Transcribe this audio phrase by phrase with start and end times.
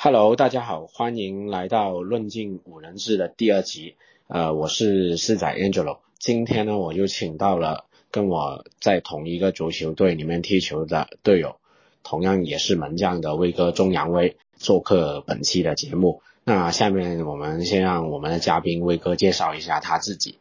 [0.00, 3.96] Hello，大家好，欢迎来到论尽五人制的第二集。
[4.28, 5.98] 呃，我是四仔 Angelo。
[6.20, 11.56] 今天呢，我又请到了跟我在同一个足球队里面踢球的队友，
[12.04, 16.22] 同样也是门将的威哥钟阳威做客本期的节目。
[16.44, 20.38] 那下面我们先让我们的嘉宾威哥介绍一下他自己。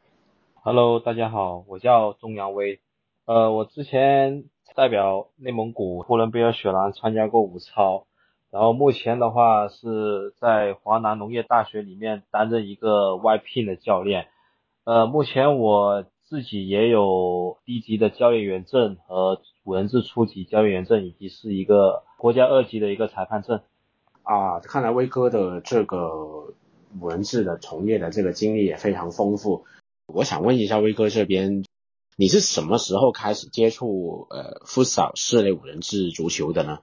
[0.61, 2.79] Hello，大家好，我叫钟阳威。
[3.25, 4.43] 呃，我之前
[4.75, 8.05] 代表内蒙古呼伦贝尔雪兰参加过五超。
[8.51, 14.27] 然后目前的话是在华南农业大学里面担任一个外聘的教练，
[14.85, 23.61] 呃，目前我自己也有低级的教练员证和五人制初级教练员证，以及是一个国家二级的一个裁判证。
[24.23, 26.53] 啊，看来威哥的这个
[26.99, 29.65] 五人制的从业的这个经历也非常丰富。
[30.05, 31.63] 我想问一下威哥这边，
[32.17, 36.79] 你是什么时候开始接触呃福少室内五人制足球的呢？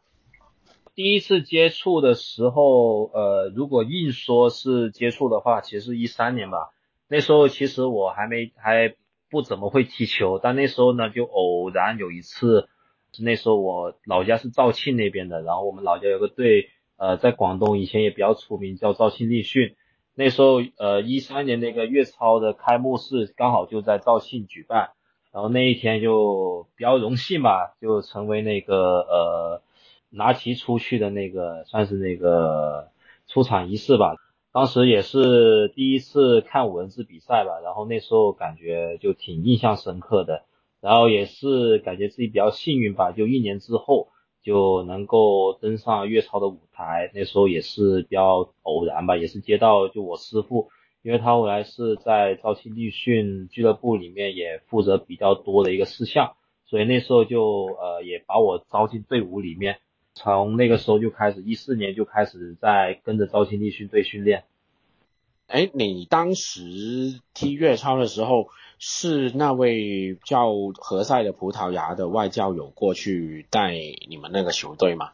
[0.95, 6.71] 第一次接触的时候，呃，如果硬说是接触的话，其实一三年吧。
[7.09, 8.95] 那时候其实我还没还
[9.29, 12.69] 不怎么会踢球，但那时候呢，就偶然有一次，
[13.19, 19.75] 那时候我老家是肇庆那边的，然后我们老家有个队，呃，在广东以前也比较出名，叫肇庆立讯。
[20.15, 24.91] 那时候，呃，一三年那个粤超的开幕式刚好就在肇庆举办，
[25.33, 29.63] 然后那一天就比较荣幸吧，就成为那个呃。
[30.15, 32.89] 拿旗出去的那个算是那个
[33.27, 34.17] 出场仪式吧，
[34.53, 40.43] 当时也是第一次看五人制比赛吧，然后那时候感觉就挺印象深刻的，
[40.81, 44.09] 然后也是感觉自己比较幸运吧，就一年之后
[44.43, 50.69] 就能够登上粤超的舞台，那时候也是比较偶然吧，也是接到就我师傅，
[51.03, 56.35] 因为他后来是在肇庆立讯俱乐部里面也负责比较多的一个事项，
[56.67, 59.79] 所以那时候就呃也把我招进队伍里面。
[60.15, 64.45] 从那个时候就开始，一四年就开始在跟着肇庆立训队训练。
[65.49, 68.49] 哎，你当时踢粤超的时候，
[68.79, 73.75] 是那位叫何塞的葡萄牙的外教有过去带
[74.09, 75.11] 你们那个球队吗？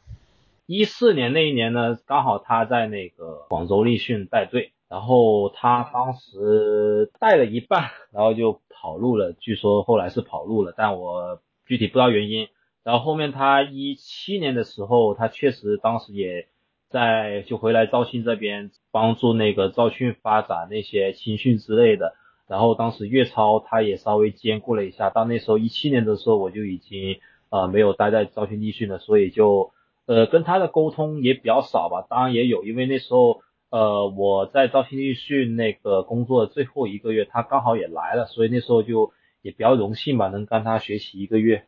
[0.66, 9.32] 一四年那一年呢，刚好他在那个广州立讯带队，然后他当时带了一半，然后就跑路了。
[9.32, 12.48] 据说后来是跑路了，但我具体不知道原因。
[12.82, 16.48] 然后后面他一七年的时候，他确实当时也
[16.88, 22.14] 在就回来肇庆这边帮助那个肇庆发展那些青训之类的。
[22.48, 25.08] 然后当时粤超他也稍微兼顾了一下。
[25.10, 29.72] 到那时候一七年的时候，我就已经呃没有待在肇庆立讯了，所以就
[30.06, 32.04] 呃跟他的沟通也比较少吧。
[32.10, 39.12] 当然也有，因为那时候呃我在肇庆立讯那个工作最后一个月，他刚好也来了，所以那时候就
[39.42, 41.66] 也比较荣幸吧，能跟他学习一个月。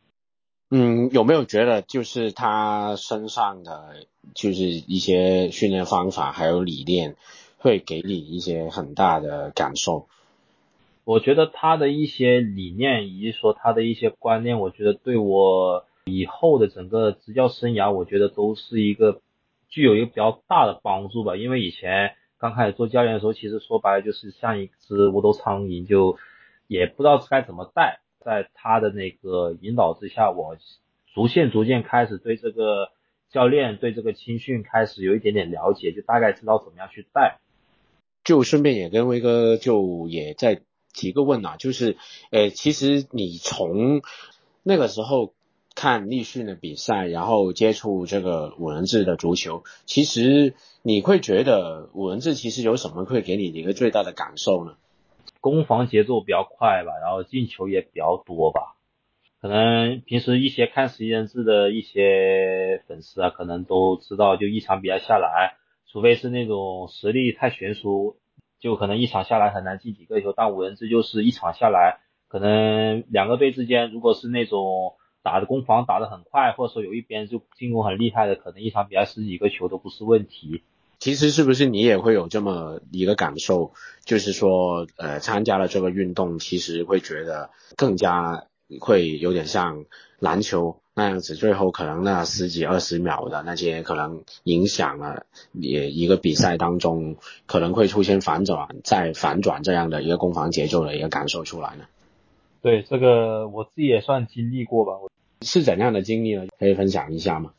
[0.75, 7.15] 嗯，有没有觉得就是他身上的就是一些训练方法还有理念，
[7.59, 10.07] 会给你一些很大的感受？
[11.03, 19.21] 我觉得他的一些理念以及说他的一些观念，我觉得对我以后的整个执教生涯，我觉得都是一个
[19.69, 21.35] 具有一个比较大的帮助吧。
[21.35, 26.17] 因为以前刚开始做教练的时候，其实说白了就是像一只无头苍蝇，就
[26.65, 27.99] 也不知道该怎么带。
[28.25, 30.57] 在他的那个引导之下，我
[31.13, 32.89] 逐渐逐渐开始对这个
[33.29, 37.39] 教练、对这个青训开始有一点点了解，就大概知道怎么样去带。
[38.23, 40.61] 就顺便也跟威哥就也再
[40.93, 41.97] 提个问啊，就是，
[42.31, 44.01] 呃，其实你从
[44.63, 45.33] 那个时候
[45.75, 50.53] 看立训的比赛，然后接触这个五人制的足球，其实
[50.83, 54.77] 你会觉得五人制其实有什么会给你一个最大的感受呢？
[55.43, 58.77] 攻防节奏比较快吧，然后进球也比较多吧。
[59.41, 65.57] 可能平时一些看十一人制的一些粉丝啊，可能都知道，就一场比赛下来，
[65.91, 68.15] 除非是那种实力太悬殊，
[68.61, 70.31] 就可能一场下来很难进几个球。
[70.31, 71.99] 但五人制就是一场下来，
[72.29, 74.93] 可能两个队之间，如果是那种
[75.23, 80.63] 打的攻防打得很快，或者说有一边就进攻很厉害的，可能一场比赛十几个球都不是问题。
[81.03, 83.73] 其实是不是你也会有这么一个感受，
[84.05, 88.45] 就是说，呃，参加了这个运动，其实会觉得更加
[88.79, 89.83] 会有点像
[90.19, 97.17] 篮球那样子，最后可能那十几二十秒的那些可能影响了也一个比赛当中
[97.47, 101.83] 可能会出现反转再反转这样的一个攻防节奏的一个感受出来呢？
[102.61, 104.93] 对，这个我自己也算经历过吧。
[105.41, 106.45] 是怎样的经历呢？
[106.57, 107.51] 可以分享一下吗？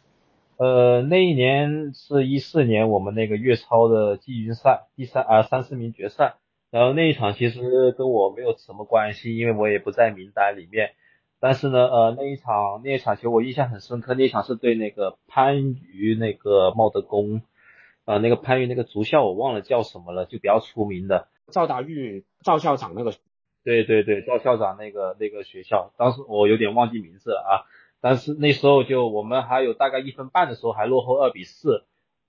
[0.56, 6.36] 呃，那一年是一四年，我们那个粤超的季军赛，第三啊三四名决赛。
[6.70, 10.92] 然后那一场其实跟我没有什么关系，因为我也不在名单里面。
[11.40, 17.42] 但是呢，呃，那一场那一场球我印象很深刻，那一场是对那个番禺那个茂德宫。
[18.06, 23.14] 呃那个番禺那个足校我忘了叫什么了，就比较出名的赵达玉赵校长那个。
[23.64, 27.52] 对对对，赵校长那个那个学校，当时我有点忘记名字了啊，
[28.04, 31.86] 但是那时候就我们还有大概一分半的时候还落后二比四，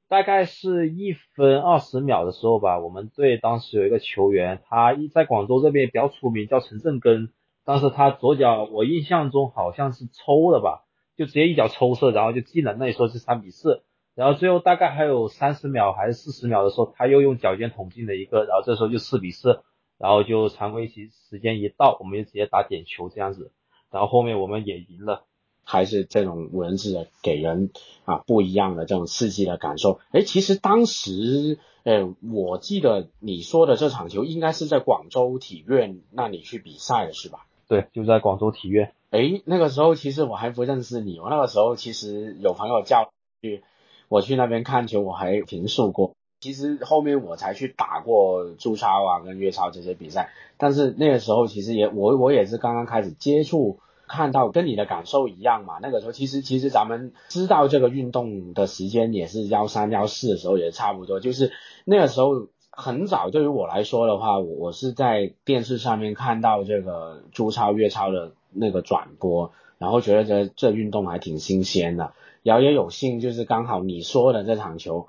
[0.08, 7.34] 大概是一分二十秒的时候吧，我们队当时有一个球员，他一在广州这边比较出名，叫陈振根，
[7.66, 10.86] 当时他左脚我印象中好像是抽了吧，
[11.18, 13.84] 就直接一脚抽射，然后就进了，那时候是三比四，
[14.16, 19.62] 然后最后大概还有三十秒还是四十秒的时候，他又用脚尖捅进了一个，然后这时候就四比四。
[19.98, 23.52] 然后就常规期时间一到，我们就直接打点球这样子，
[23.92, 25.26] 然后后面我们也赢了，
[25.66, 27.72] 还是这种五人制的给人
[28.06, 30.00] 啊不一样的这种刺激的感受。
[30.12, 37.46] 哎，其实当时，呃，我记得你说的这场球应该是在广州体院那里去比赛的是吧？
[37.68, 38.94] 对，就在广州体院。
[39.10, 43.64] 哎，那个时候其实我还不认识你，我那个时候其实有朋友叫去，
[44.08, 46.14] 我去那边看球，我还评述过。
[46.42, 55.80] 其实后面我才去打过朱超啊，跟粤超这些比赛，但是那个时候其实也我我也是刚刚开始接触，看到跟你的感受一样嘛。
[55.82, 61.52] 那个时候其实其实咱们知道这个运动的时间也是幺三幺四的时候也差不多，就是
[61.86, 63.30] 那个时候很早。
[63.30, 72.14] 对于我来说的话，我是在电视上面看到这个朱超粤超的那个转播，然后觉得这这运动还挺新鲜的，
[72.44, 75.08] 然后也有幸就是刚好你说的这场球。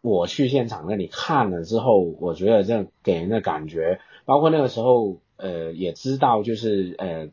[0.00, 7.30] 我去现场那里看了之后，我觉得这给人的感觉，包括那个时候，呃，也知道就是呃，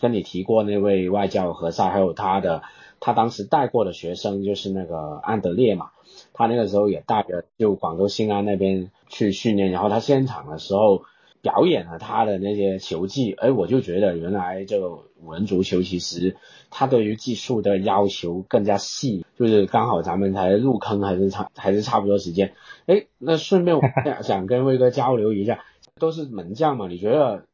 [0.00, 2.62] 跟你提过那位外教何塞，还有他的
[3.00, 5.90] 他当时带过的学生就是那个安德烈嘛，
[6.32, 11.02] 他那个时候也带着就广州新安那边去训练，然后他现场的时候。
[11.42, 14.90] 表演了他的那些球技，哎，我就觉得原来这个
[15.22, 16.34] 五人足球其实
[16.70, 22.54] 他对于技术的要求更加细，就是刚好咱们才入坑还是差还是差不多时间，
[22.86, 23.82] 哎，那顺便我
[24.24, 25.64] 想跟威哥交流一下，
[26.00, 27.44] 都是门将嘛，你觉得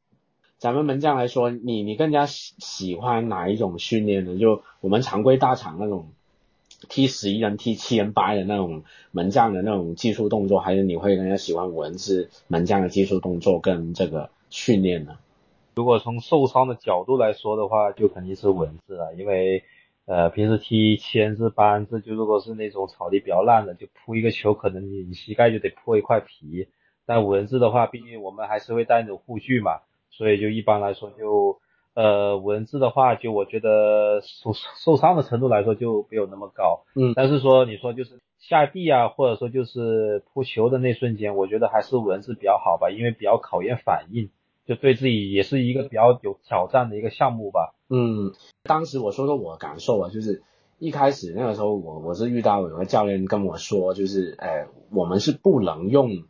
[0.63, 4.39] 咱们门将来说，你你更加喜喜欢哪一种训练呢？
[4.39, 6.13] 就我们常规大场那种。
[6.89, 8.83] 踢十一人、踢七人八的那种
[9.13, 15.17] 门将的那种技术动作，还是你会更加喜欢文字门将的技术动作跟这个训练呢？
[15.75, 19.63] 如果从受伤的角度来说的话，就肯定是文字了，因为
[20.07, 26.69] 呃平时踢七人制、八人制，就如果是那种草地比较烂的，就扑一个球，可能你膝盖就得破一块皮。
[27.07, 29.83] 但五人制的话，毕竟我们还是会带那种护具嘛，
[30.23, 31.59] 所以就一般来说就。
[31.95, 44.31] 呃，文字的话，就我觉得受受伤的程度来说就没有那么高，嗯，但是说你说就是下地啊，或者说就是扑球的那瞬间，我觉得还是文字比较好吧，因为比较考验反应，
[44.65, 47.75] 就对自己也是一个比较有挑战的一个项目吧。
[47.91, 48.33] 嗯，
[48.63, 50.43] 当时我说说我感受啊，就是
[50.79, 56.25] 一开始那个时候我我是遇到有个教练跟我说，就是呃，我们是不能用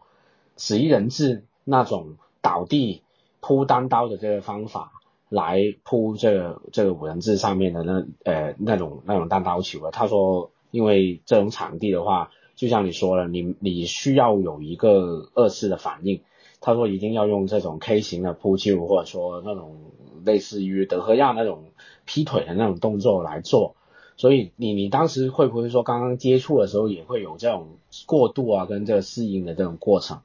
[0.56, 3.02] 十一人制那种倒地
[3.42, 4.92] 铺单刀的这个方法。
[5.34, 16.20] 来铺这个这个五人制上面的那呃那种那种单刀球啊，他说，因为这种场地的话，就像你说了，你你需要有一个二次的反应，
[16.60, 19.78] 他说一定要用这种 K 型的扑救，或者说那种
[20.22, 21.64] 类似于德赫亚那种
[22.04, 23.74] 劈腿的那种动作来做，
[24.18, 27.68] 所以你你当时会不会说刚刚接触的时候也会有这种
[28.04, 30.20] 过渡啊，跟这个适应的这种过程？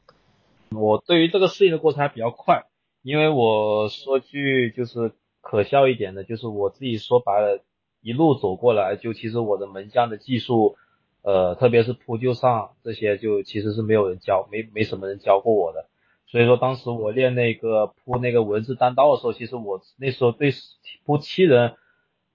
[0.76, 2.66] 我对于这个适应的过程还比较快。
[3.02, 7.64] 因为我说句就是可笑一点的，就是我自己说白了，
[8.02, 10.76] 一路走过来，就其实我的门将的技术，
[11.22, 15.88] 呃，特别是扑救上这些，就其实是没有人教，没没什么人教过我的。
[16.26, 20.52] 所以说当时我练那个扑那个文字单刀的时候，其实我那时候对
[21.06, 21.76] 扑七人。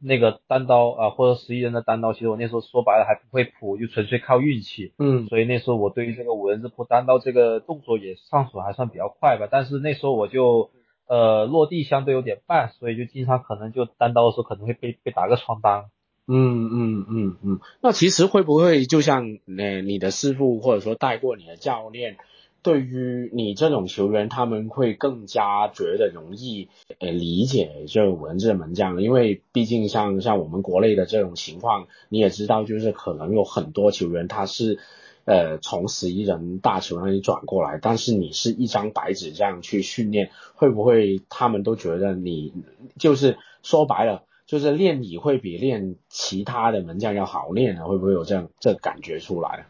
[0.05, 4.93] 那个单刀啊，或者十一人的单刀，其实我那时候说白了还不会扑，就纯粹靠运气。
[4.99, 9.49] 嗯，所以那时候我对于这个五人制扑单刀这个动作也上手还算比较快吧。
[9.51, 10.71] 但是那时候我就
[11.07, 15.85] 呃落地相对有点慢，所以就经常可能就单刀的时候可能会被被打个双单。
[16.27, 22.17] 嗯嗯嗯嗯，那其实会不会就像呃你的师傅或者说带过你的教练？
[22.63, 26.69] 对于你这种球员，他们会更加觉得容易
[27.01, 34.79] 呃理解这文字门将，因为毕竟像像我们国内的这种情况，你也知道，就是可能有很多球员他是
[35.25, 42.53] 呃从十一人大球那里转过来，但是你是一张白纸这样去训练，会不会他们都觉得你
[42.97, 47.87] 就是说白了，就是练你会比练其他的门将要好练呢？
[47.87, 49.67] 会不会有这样这感觉出来？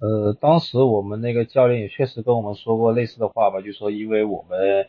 [0.00, 4.88] 呃，当时我们那个教练也确实跟我们说过类似的话吧，就说因为我们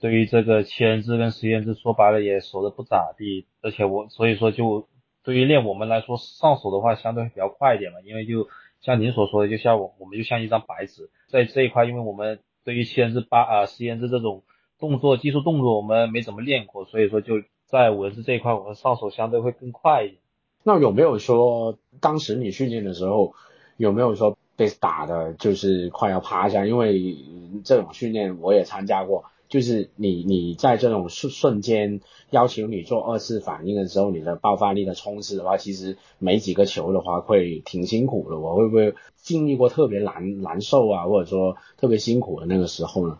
[0.00, 4.88] 对于这个七人制跟十人制说白了也熟的不咋地，而且我所以说就
[5.22, 8.48] 对于练我们来说上手的话相对比较快一点嘛，因为就
[8.80, 14.42] 像您所说的，就像我我们就像一张白纸，在这一块，因为我们对于七人制八啊十人制这种
[14.80, 20.20] 动作技术动作我们没怎么练过，所以说就在文字这一块，我们上手相对会更快一点。
[20.64, 23.34] 那有没有说当时你训练的时候
[23.76, 26.66] 有没有说被打的就是快要趴下？
[26.66, 27.16] 因为
[27.64, 29.24] 这种训练我也参加过。
[29.48, 38.38] 就是你你在这种瞬瞬间要求你做二次反应的时候，你的爆发力的冲刺的话，其实没几个球的话会挺辛苦的。
[38.38, 43.18] 我会不会经历过特别难难受啊，或者说特别辛苦的那个时候呢？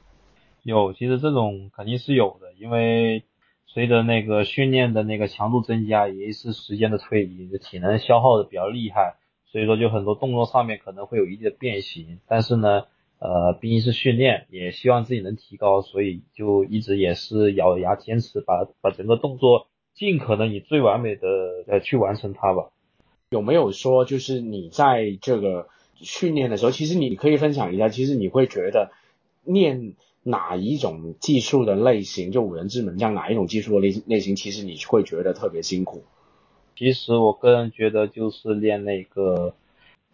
[0.64, 3.24] 有，其实这种肯定是有的，因为
[3.66, 9.16] 随着那个训练的那个强度增加，也是时间的推移，体能消耗的比较厉害，
[9.50, 12.84] 所以说就很多动作上面可能会有一定的变形，但是呢。
[13.20, 21.26] 呃，毕竟是训练，也希望自己能提高，所以就一直也是咬牙坚持，把把整个动作尽可能以最完美的
[21.66, 22.70] 呃去完成它吧。
[23.30, 28.92] 有没有说就是你在这个训练的时候，其实你可以分享一下，其实你会觉得
[29.42, 36.04] 练哪一种技术的类型，就五人制门将哪一种技术的类类型，其实你会觉得特别辛苦。
[36.78, 39.54] 其实我个人觉得就是练那个。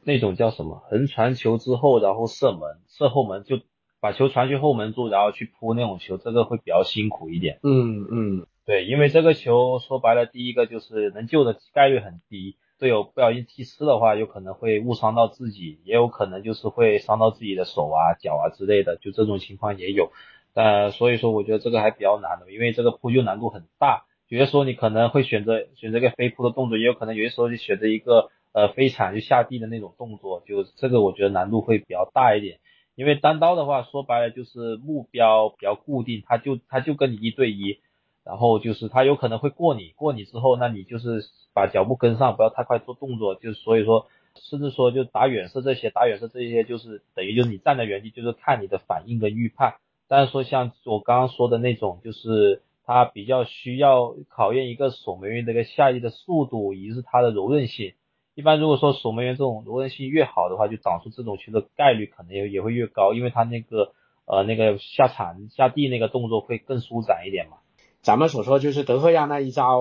[0.07, 3.61] 那种叫什么横传球之后，然后射门，射后门就
[4.01, 7.59] 把球传去后门柱，然后去扑那种球，这个会比较辛苦一点。
[7.63, 20.13] 嗯嗯，对，因为这个球说白了，第一个就是能救的概率很低，队友不小心踢呲的话，有可能会误伤到自己，也有可能就是会伤到自己的手啊、脚啊之类的，就这种情况也有。
[20.53, 24.05] 呃，所以说我觉得这个还比较难的，因为这个扑救难度很大。
[24.35, 28.31] 有些时候你可能会选择选择一个飞扑的动作，也有可能有些时候就选择一个。
[28.57, 32.61] 呃，飞铲就下地的那种动作，就这个我觉得难度会比较大一点，
[32.95, 37.81] 因为单刀的话说白了就是目标比较固定，他就他就跟你一对一，
[38.23, 49.75] 然后就是他有可能会过你，过你之后，那你就是把脚步跟上，不要太快做动作，就是所以说，甚至说就打远射这些，打远射这些就是等于就是你站在原地就是看你的反应跟预判，
[50.07, 57.95] 但是说像我刚刚说的那种，就是他比较需要考验一个守门员的一个下地的速度以及是他的柔韧性。
[58.35, 63.93] 一般如果说守门员这种柔韧性越好的话，就挡出这种球的概率可能也也会越高，因为他那个
[64.27, 67.59] 呃那个下铲下地那个动作会更舒展一点嘛。
[68.03, 69.81] 咱们所说就是德赫亚那一招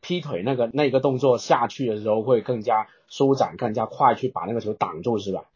[0.00, 5.46] 劈腿那个那个动作下去的时候会更加舒展、更加快，去把那个球挡住是吧？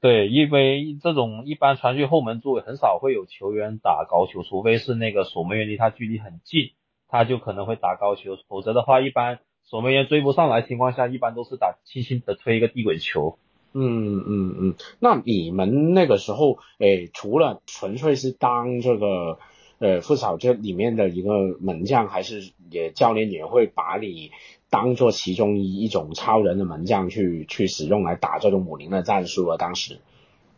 [0.00, 6.70] 对，因为这种一般传去后门柱很少会有球员打高球，除非是那个守门员离他距离很近，
[7.08, 9.40] 他就可能会打高球，否则的话一般。
[9.70, 13.38] 守门员追不上来情况下，一般都是打轻轻的推一个地滚球。
[13.72, 14.74] 嗯嗯嗯。
[14.98, 19.38] 那你们那个时候，诶，除了纯粹是当这个
[19.78, 24.32] 呃副草这里面的一个门将，还是也教练也会把你
[24.70, 29.56] 当做其中一一种超人的门将去去使用来打这种五零的战术啊？
[29.58, 29.98] 当时。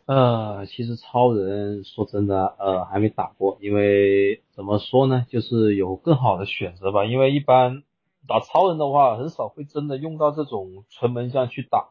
[0.07, 7.83] 呃，其实超人说真的，呃，还没打过，因为怎么说呢，就是有更好的选择吧，因为一般。
[8.28, 11.88] 打超人的话，很少会真的用到这种纯门将去打，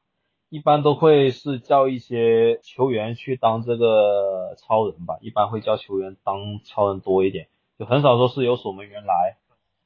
[0.48, 9.36] 一般都会是叫一些球员去当这个超人吧，一般会叫球员当超人多一点，就很少说是由守门员来。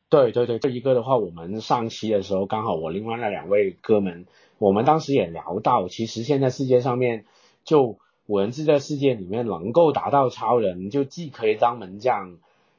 [0.09, 4.25] 对对对，这一个的话，我们上期的时候刚好我另外那两位哥们，
[4.57, 7.25] 我们当时也聊到，其实现在世界上面
[7.63, 12.37] 就五人制的世界里面，能够达到超人，就既可以当门将。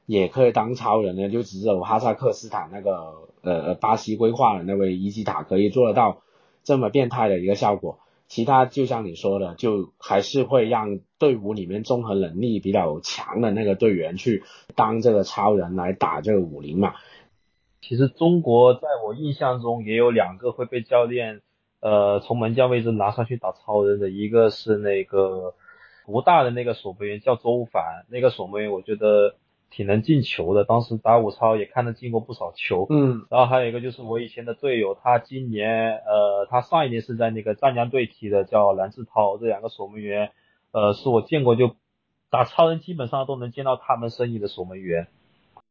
[0.08, 6.22] 也可以当超人呢，就只有哈萨克斯坦那个呃巴西规划的那位伊基塔可以做得到
[6.62, 14.44] 这么变态的一个效果，其他就像你说的，就还是会让队伍里面综合能力比较强的那个队员去
[14.76, 16.94] 当这个超人来打这个武林嘛。
[17.86, 21.40] 其实中国在我印象中也有两个会被教练
[21.80, 25.54] 呃从门将位置拿上去打超人的，一个是那个
[26.04, 29.36] 不大的那个守门员叫周凡，那个守门员我觉得。
[29.68, 32.86] 挺能进球的，当时打武超也看他进过不少球。
[32.88, 39.36] 嗯，然后还有一个就是我以前的队友，他今年呃，他上一年是在那个湛江队踢的，叫蓝志涛。
[39.38, 40.30] 这两个守门员，
[40.70, 41.74] 呃，是我见过就
[42.30, 45.08] 打超人基本上都能见到他们身影的守门员。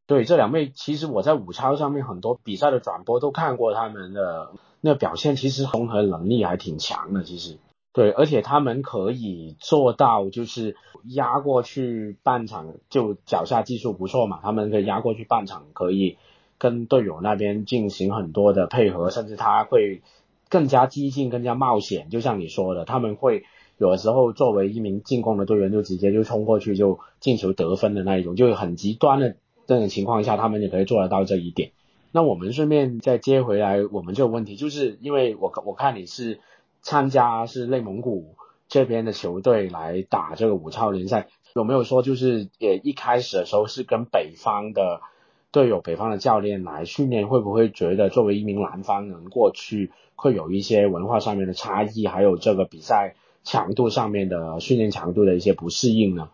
[0.07, 7.57] 对，这两位其实我在武超上面很多比赛的转播都看过他们的那表现，其实综合能力还挺强的，其实。
[7.91, 16.17] 对，而且他们可以做到，就是压过去半场，就脚下技术不错嘛，他们可以压过去半场，可以
[16.57, 20.01] 跟队友那边进行很多的配合，甚至他会
[20.50, 22.09] 更加激进、更加冒险。
[22.09, 23.45] 就像你说的，他们会
[23.77, 31.72] 有的时候作为一名进攻的队员，就直接就冲过去就进球得分的那一种，就很极端的这种情况下，他们也可以做得到这一点。
[32.12, 36.39] 那我们顺便再接回来，我们这个问题，就是因为我我看你是。
[36.88, 38.36] 参加是内蒙古
[38.67, 45.01] 这边的球队来打这个五超联赛，有没有说就是也一开始的时候是跟北方的
[45.50, 56.29] 队友、北方的教练来训练，会不会觉得作为一名南方人过去会有一些文化上面的差异，还有这个比赛强度上面的训练强度的一些不适应呢？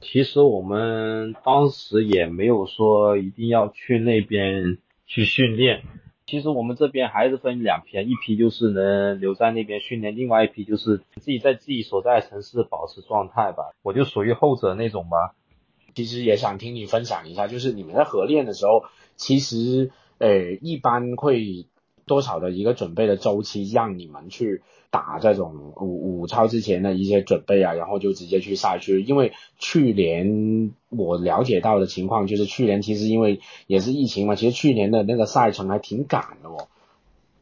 [0.00, 5.82] 其实我们当时也没有说一定要去那边去训练。
[6.26, 13.74] 其实我们这边还是分两批，一批就是能留在那边训练，另外一批就是自己在自己所在城市保持状态吧。
[13.82, 15.34] 我就属于后者那种吧。
[15.94, 18.84] 其实也想听你分享一下，就是你们在合练的时候，
[19.16, 21.66] 其实呃一般会
[22.06, 24.62] 多少的一个准备的周期，让你们去。
[24.90, 29.02] 打这种五五超之前的一些准备啊，然后就直接去赛区。
[29.02, 36.68] 因为去年我了解到的情况就是，去年其实因为也是疫情嘛，其实去年的那个赛程还挺赶的哦。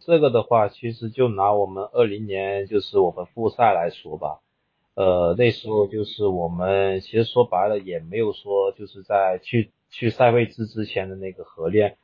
[0.00, 4.40] 这个的话，其实就拿我们二零年就是我们复赛来说吧，
[4.94, 11.96] 呃，那时候就是我们其实说白了也没有说就是在去去赛会制之前的那个合练。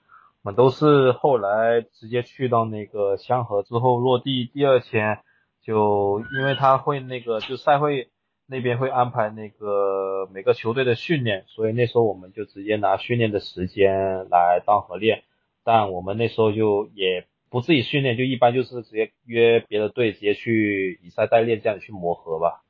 [0.45, 5.19] 我们都是后来直接去到那个香河之后落地，第二天。
[5.65, 8.09] 就因为他会那个，就赛会
[8.47, 15.23] 那边会安排那个每个球队的训练，所以那时候我们就直接拿训练的时间来当合练。
[15.65, 22.65] 但我们那时候就也不自己训练，就一般就是直接约别的队直接去以赛代练，这样去磨合吧。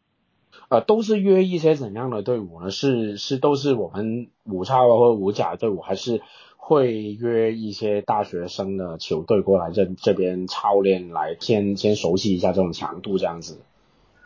[0.69, 2.71] 呃，都是约一些怎样的队伍呢？
[2.71, 6.21] 是是都是我们五超或者五甲队伍，还是？
[6.73, 13.61] 会约一些大学生的球队过来这这边操练，来先先熟悉一下这种强度，这样子。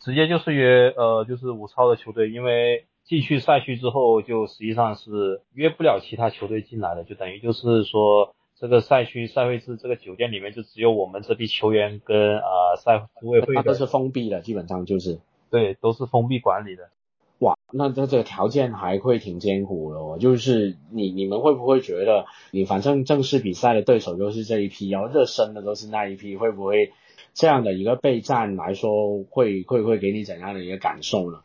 [0.01, 13.63] 直接就是约呃，就是武超的球队，因为进去赛区之后，就实际上是约不了其他球队进来的，就等于就是说这个赛区赛会制这个酒店里面就只有我们这批球员跟呃赛组委会的。
[13.63, 15.19] 都是封闭的，基本上就是。
[15.49, 16.91] 对，都是封闭管理的。
[17.39, 20.17] 哇，那这这个条件还会挺艰苦的哦。
[20.19, 26.93] 就是你你们会不会觉得，你反正正式比赛的对手都是这一批，然后热身的都是那一批，会不会
[27.35, 31.41] 这样的一个备战来说，会会不会给你怎样的一个感受呢？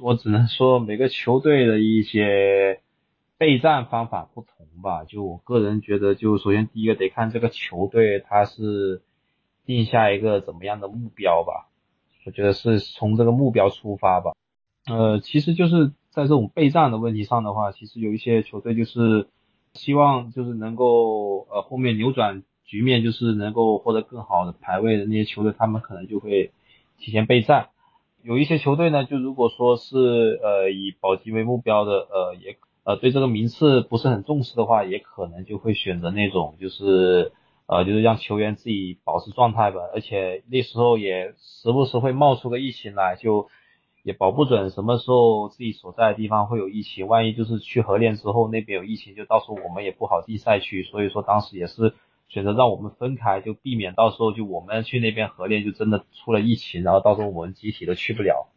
[0.00, 2.80] 我只能说每个球队的一些
[3.38, 5.04] 备战方法不同吧。
[5.04, 9.02] 就我个人觉得，就首先第一个得看这个球队他是
[9.64, 11.68] 定下一个怎么样的目标吧。
[12.26, 14.32] 我觉得是从这个目标出发吧。
[14.86, 19.28] 呃，其实就是在这种备战的问题上的话，其实有一些球队就是
[19.72, 26.52] 希望就是能够呃后面扭转局面，就是能够获得更好的排位的那些球队，他们可能就会
[26.98, 27.70] 提前备战。
[28.22, 37.32] 有一些球队呢，就如果说是呃以保级为目标的，呃也呃对这个名次不是很重视的话，也可能就会选择那种就是
[37.66, 39.80] 呃就是让球员自己保持状态吧。
[39.94, 43.48] 而且那时候也时不时会冒出个疫情来，就。
[44.04, 50.82] 也保不准什么时候自己所在的地方会有疫情，万一就是去合练之后那边有疫情，就到时候我们也不好进赛区。
[50.82, 51.94] 所以说当时也是
[52.28, 58.50] 选择让我们分开，就避免到时候就我们去那边合练就真的出了疫情，然后到时候我们集体都去不了。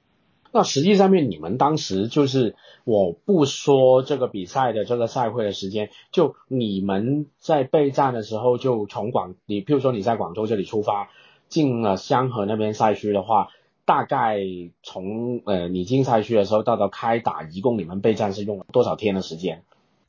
[0.52, 11.10] 那实际上面你们当时就是我不说这个比赛的这个赛会的时间，就你们在备战的时候就从广，你譬如说你在广州这里出发，
[11.48, 13.48] 进了香河那边赛区的话。
[13.88, 14.42] 大概
[14.84, 19.64] 从呃你进赛区的时候到到开打，一共你们备战是用了多少天的时间？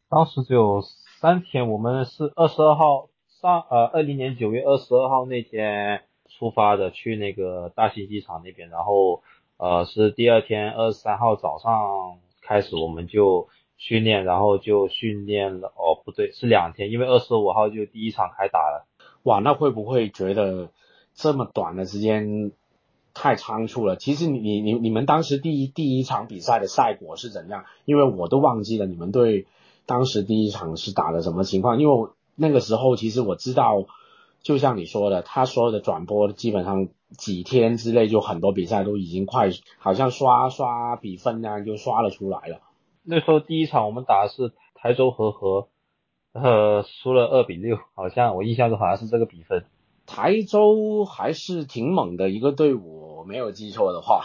[0.08, 0.82] 当时只有
[1.20, 3.08] 三天，我们是二十二号
[3.40, 9.22] 上呃二零年九月二十二号那天出发的，去那个大兴机场那边，然后
[9.58, 18.88] 呃是第二天二十三号早上开始我们就训练，然后就训练了哦不对是两天，因为二十五号就第一场开打了。
[19.22, 20.70] 哇，那会不会觉得
[21.14, 22.50] 这么短的时间？
[23.14, 23.96] 太仓促了。
[23.96, 27.64] 其实你你你你们当时第一第一场比赛的赛果是怎样？
[27.84, 29.46] 因为我都忘记了你们对
[29.86, 31.80] 当时第一场是打的什么情况。
[31.80, 33.86] 因为那个时候其实我知道，
[34.42, 42.60] 就像你说的，他所有的转播基本上几天之内就很多比赛都已经快，好像刷刷比分那样就刷了出来了。
[43.02, 45.68] 那时候第一场我们打的是台州和和，
[46.32, 49.64] 呃，输了二比六，好像我印象中好像是这个比分。
[50.10, 54.24] 台州还是挺猛的一个队伍，没有记错的话，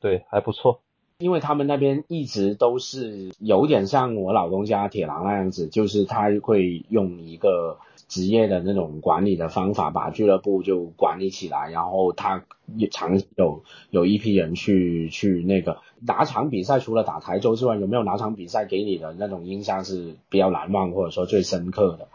[0.00, 0.80] 对，还不错。
[1.18, 12.44] 因为他们那边一直都是有点像我老东家铁狼那样子，就是他会用一个职业的那种管理的方法，把俱乐部就管理起来，然后他
[12.90, 22.08] 常有有一批人去去那个哪场比赛，除了打台州之外，有没有哪场比赛给你的那种印象是比较难忘或者说最深刻的？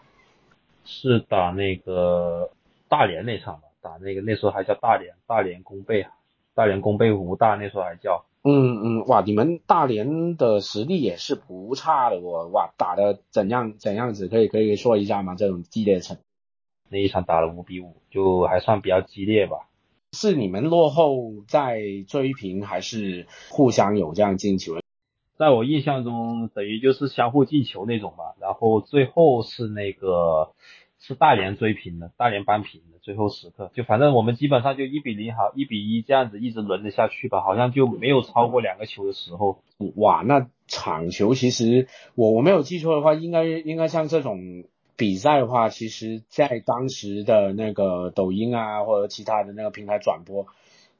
[0.83, 2.49] 是打那个。
[2.89, 6.07] 大连那场吧，打那个那时候还叫大连大连工贝，
[6.55, 8.25] 大连工贝武大那时候还叫。
[8.43, 14.29] 嗯嗯，哇，你们大连的实力也是不差的哦，哇，打的怎样怎样子？
[14.29, 15.35] 可以可以说一下吗？
[15.35, 16.17] 这种激烈程？
[16.89, 19.67] 那一场打了五比五，就还算比较激烈吧。
[20.13, 24.77] 是你们落后在追平，还是互相有这样进球？
[25.35, 28.35] 在我印象中，等于就是相互进球那种吧。
[28.39, 30.53] 然后最后是那个
[30.99, 32.97] 是大连追平的，大连扳平的。
[33.01, 39.63] 最后时刻，就反正我们基本上就一比零好，一比一这样子一直轮着下去吧，好像就没有超过两个球的时候。
[39.95, 44.65] 哇，那场球其实我我没有记错的话，应该应该像这种。
[44.99, 50.47] 比赛的话，其实，在当时的那个抖音啊，或者其他的那个平台转播，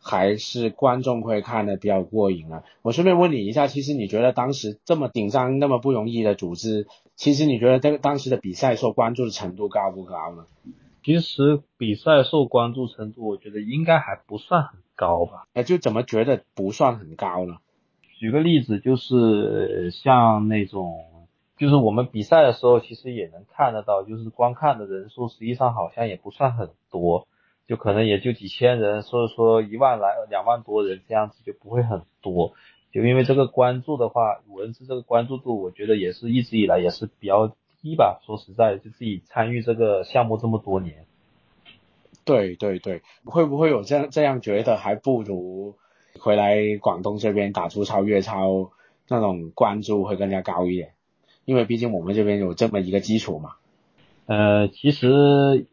[0.02, 2.64] 还是观众会看的比较过瘾啊。
[2.82, 10.46] 我顺便问你一下，其实你觉得当时这么紧张、那么不容易的组织，其实你觉得这个当时的比赛受关注的程度高不高呢？
[11.04, 15.48] 其实比赛受关注程度，我觉得应该还不算很高吧。
[15.54, 17.58] 哎，就怎么觉得不算很高呢？
[18.20, 21.04] 举个例子，就是像那种。
[21.60, 27.28] 就是我们比赛的时候，其实也能看得到，就是观看的人数实际上好像也不算很多，
[27.68, 32.54] 就可能也就几千人，所以说一万来两万多人这样子就不会很多。
[32.94, 38.22] 就因为这个关注的话，文字这个关注度，我觉得也是一直以来也是比较低吧。
[38.26, 41.06] 说实在，就自己参与这个项目这么多年。
[42.24, 45.76] 对对对，会不会有这样这样觉得，还不如
[46.20, 48.72] 回来广东这边打出超越超
[49.10, 50.94] 那种关注会更加高一点？
[51.46, 53.56] 因为毕竟我们这边有这么一个基础嘛。
[54.26, 55.68] 呃，其实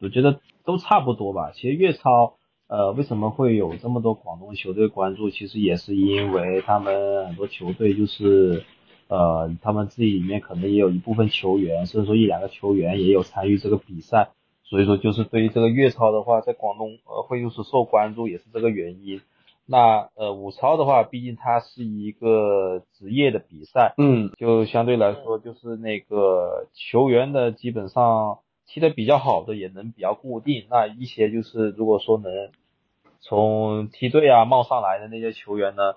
[0.00, 1.52] 我觉得都差不多吧。
[1.54, 2.34] 其实粤超，
[2.68, 5.30] 呃，为什么会有这么多广东球队关注？
[5.30, 8.64] 其实也是因为他们很多球队就是，
[9.08, 14.30] 呃，他们自己里面可能也有一部分球员，甚至说一两个球员也有参与这个比赛，
[14.62, 19.20] 所以说就是对于这个粤超的话，在广东呃会就是受关注，也是这个原因。
[19.66, 28.38] 那呃，武超的话，毕竟它是一个职业的比赛，嗯，就相对来说，就是那个球员的基本上
[28.72, 32.32] 踢得比较好的也能比较固定，那一些就是如果说能
[33.20, 35.94] 从梯队啊冒上来的那些球员呢，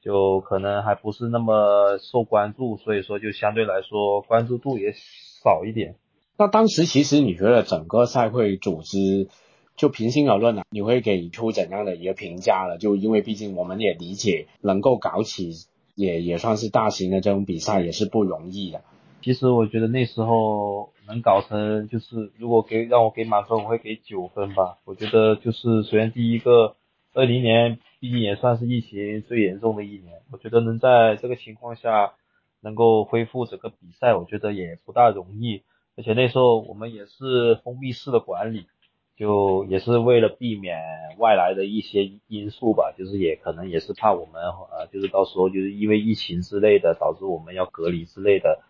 [0.00, 5.96] 就可能还不是那么受关注，所以说就相对来说关注度也少一点。
[6.38, 9.28] 那当时其实你觉得整个赛会组织？
[9.74, 12.76] 就平心而论啊，你会给出怎样的一个评价了？
[12.76, 15.50] 就因为毕竟我们也理解，能够搞起
[15.94, 18.82] 也也算是大型的这种比赛也是不容易的。
[19.22, 24.78] 其实我觉得那时候能搞成，就是如果给让我给满分，我会给九分吧。
[24.84, 26.76] 我觉得就是首先第一个，
[27.14, 32.12] 二零年毕竟也算是疫情最严重的一年，我觉得能在这个情况下
[32.60, 35.62] 能够恢复整个比赛，我觉得也不大容易。
[35.96, 38.66] 而且那时候我们也是封闭式的管理。
[39.14, 40.80] 就也是为了避免
[41.18, 48.62] 外来的一些因素吧，就是也可能也是怕我们呃，就是到时候就是因为疫情之类的导致我们要隔离之类的，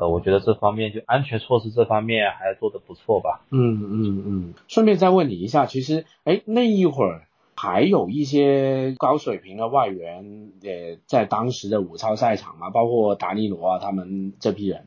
[0.00, 3.40] 呃，我觉得这方面就安全措施这方面还做得不错吧。
[3.50, 4.54] 嗯嗯嗯。
[4.68, 14.86] 顺便再问你一下，其实哎那一会儿还有一些高水平的外援也在当时的五超赛场嘛，包括达尼罗啊他们这批人。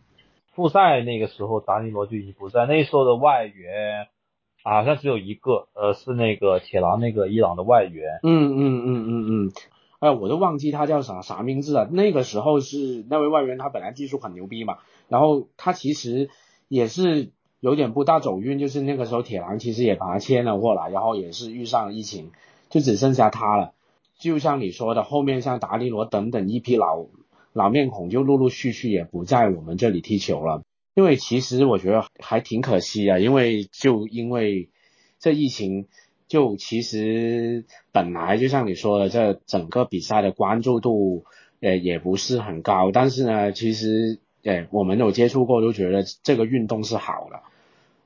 [0.53, 4.07] 复赛那个时候达尼罗就已经不在，那时候的外援。
[4.63, 8.19] 好像只有一个，呃，是那个铁狼那个伊朗的外援。
[8.21, 9.51] 嗯嗯嗯嗯嗯，
[9.97, 11.89] 哎，我都忘记他叫啥啥名字了。
[11.91, 14.77] 那个时候是那位外援，他本来技术很牛逼嘛，
[15.11, 16.29] 然后他其实
[16.69, 22.31] 也是有点不大走运，就是那个时候铁狼其实也把他签了过来，然后也是遇上疫情，
[22.69, 23.73] 就只剩下他了。
[24.17, 27.07] 就像你说的，后面像达利罗等等一批老
[27.51, 30.63] 老面孔，就陆陆续续也不在我们这里踢球了。
[30.93, 34.69] 因为其实我觉得还挺可惜啊，因为就因为
[35.19, 35.87] 这疫情，
[36.29, 41.25] 就其实本来就像你说的，这整个比赛的关注度
[41.59, 47.41] 呃也不是很高，但是呢，其实呃我们有接触过都觉得这个运动是好的，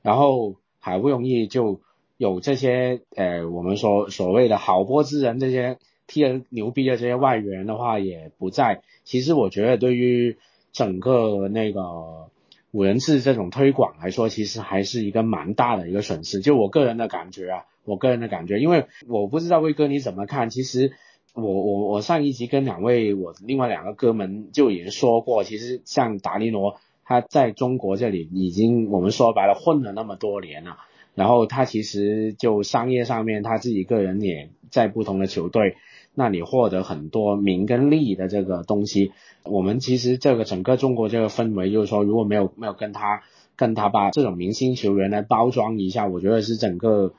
[0.02, 1.80] 然后好不容易就
[2.16, 10.36] 有这些呃我们说所谓的好波之人，这些踢人牛逼的这些外援的话也不在，其实我觉得对于
[10.72, 12.28] 整个那个。
[12.72, 16.40] 五人制这种推广来说，其实还是一个蛮大的一个损失。
[16.40, 20.50] 就我个人的感觉啊，我个人的感觉，因为我不知道威哥你怎么看。
[20.50, 20.92] 其实
[21.36, 30.78] 我我我上一集跟两位我另外两个哥们就已经说过，其实像达尼罗他在中国这里已经我们说白了混了那么多年了，
[31.14, 35.76] 然后他其实就商业上面他自己个人也在不同的球队。
[36.14, 39.12] 那你获得很多名跟利的这个东西，
[39.44, 43.22] 我们其实这个整个中国这个氛围，就是说如果没有没有跟他
[43.54, 47.12] 跟他把这种明星球员来包装一下，我觉得是整个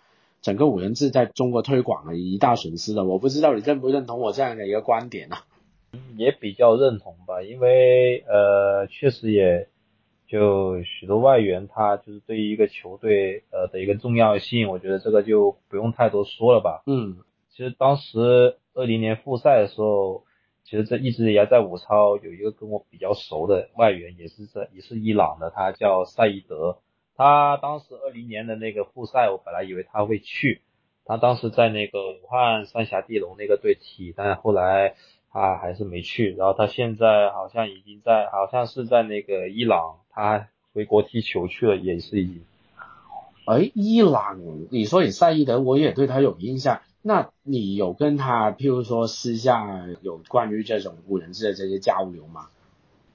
[0.48, 3.04] 整个五人制在中国推广了一大损失的。
[3.04, 5.36] 我不知道你认不认同我这样的一个观点呢？
[6.16, 9.68] 也比较认同吧，因为呃，确实也
[10.26, 16.82] 就许多外援，他就是对于一个球队呃的一个重要性，我觉得这个就不用太多说了吧。
[16.86, 17.18] 嗯，
[17.50, 20.24] 其实当时二零年复赛的时候，
[20.64, 26.78] 其实这一直也在武超有一个跟我比较熟的外援，也是在也是伊朗的，他叫赛义德。
[27.18, 30.62] 他当时二零年的那个复赛，我本来以为他会去，
[31.04, 34.96] 他当时在那个武汉三峡地龙那个队踢，但后来。
[35.30, 42.46] 他还是没去，然后他现在好像已经在，好像是在那个伊朗，他回国踢球去了，也是已经。
[43.46, 44.40] 哎，伊朗，
[44.72, 46.82] 你说你赛义德，我也对他有印象。
[47.04, 52.48] 那你有跟他，譬如说私下有关于这种五人制的这些交流吗？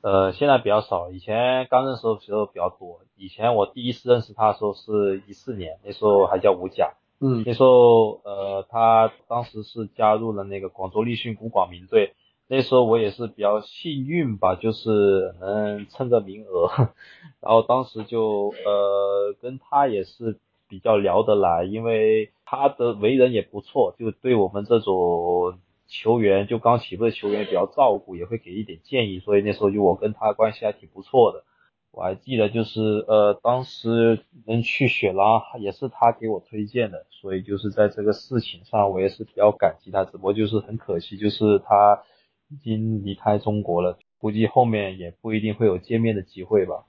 [0.02, 3.00] 呃，现在比较少，以前刚认识的时候比较多。
[3.16, 6.94] 以前我第一次认识他的时候是一四年，那时候还叫吴甲。
[7.20, 12.14] 嗯，那时候，呃，他当时是加入了那个广州立讯古广明队。
[12.48, 16.68] 那时候我也是比较幸运吧，就是能蹭个名额。
[17.40, 25.60] 然后当时就，呃，跟他也是比较聊得来，因为他的为人也不错，就对我们这种
[25.92, 29.18] 球员，就刚起步的球员比较照顾，也会给一点建议。
[29.18, 31.44] 所以那时候就我跟他关系还挺不错的。
[31.90, 40.06] 我还记得，就是呃，当时能去雪狼也是他给我推荐的，所以就是在这个事情上，我也是比较感激他。
[40.06, 42.00] 只不过就是很可惜，就是他
[42.48, 46.86] 已经离开中国了，估计后面也不一定会有见面的机会吧。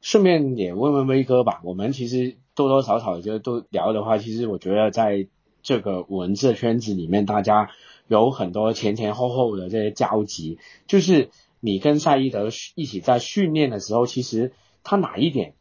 [0.00, 5.26] 顺便也问问威哥吧，我们其实多多少少就都聊的话，其实我觉得在
[5.64, 7.70] 这个文字圈子里面，大家
[8.06, 11.30] 有很多前前后后的这些交集，就是。
[11.66, 15.54] 你跟赛义德一起在训练的时候，其实他哪一点，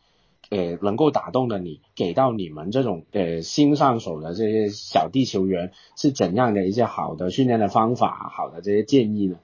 [0.50, 9.38] 呃，能够打动了你，给到你们这种呃新上手的这些小地球员是怎样的一些好的训练的方法，好的这些建议呢？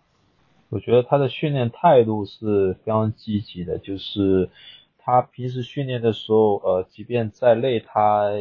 [0.67, 4.49] 我觉得他的训练态度是非常积极的，就是
[4.97, 8.31] 他平时训练的时候，呃，即便再累，他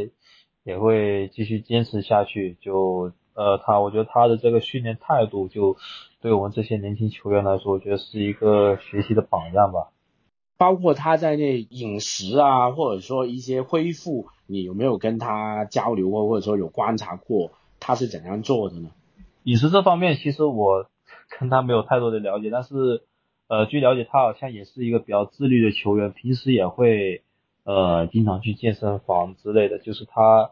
[0.69, 2.57] 也会继续坚持下去。
[2.61, 5.77] 就呃，他我觉得他的这个训练态度就。
[6.21, 9.93] 对我们这些年轻球员来说，我觉得是一个学习的榜样吧。
[10.57, 18.91] 包括他在内饮食啊，或者说一些恢复，你有没有跟他交流过，或者说有观察过他是怎样做的呢？
[19.45, 20.87] 饮食这方面，其实我
[21.39, 23.05] 跟他没有太多的了解，但是
[23.47, 27.23] 呃，据了解，他好像也是一个比较自律的球员，平时也会
[27.63, 29.79] 呃经常去健身房之类的。
[29.79, 30.51] 就是他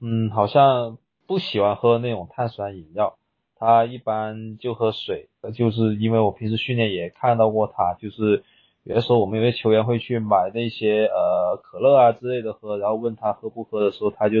[0.00, 3.16] 嗯，好像不喜欢喝那种碳酸饮料。
[3.58, 8.44] 他一般就喝水，就是因为我平时训练也看到过他，就是
[8.82, 14.40] 有的时候我们有些球员会去买那些呃可乐啊之类的喝，然后问他喝不喝的时候，他就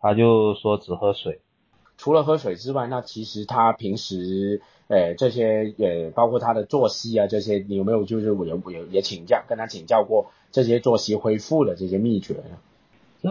[0.00, 1.40] 他就说只喝水。
[1.98, 12.56] 除了喝水之外，那其实他平时呃这些也包括他的作息啊这些，你有没有就是我有有也请教跟他请教过这些作息恢复的这些秘诀呢？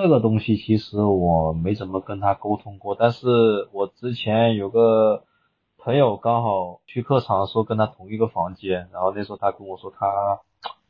[0.01, 5.23] 这个东西其实我没怎么跟他沟通过，但是我之前有个
[5.77, 10.05] 朋友刚好去客场的时候跟他同一个房间，然后那时候他跟我说他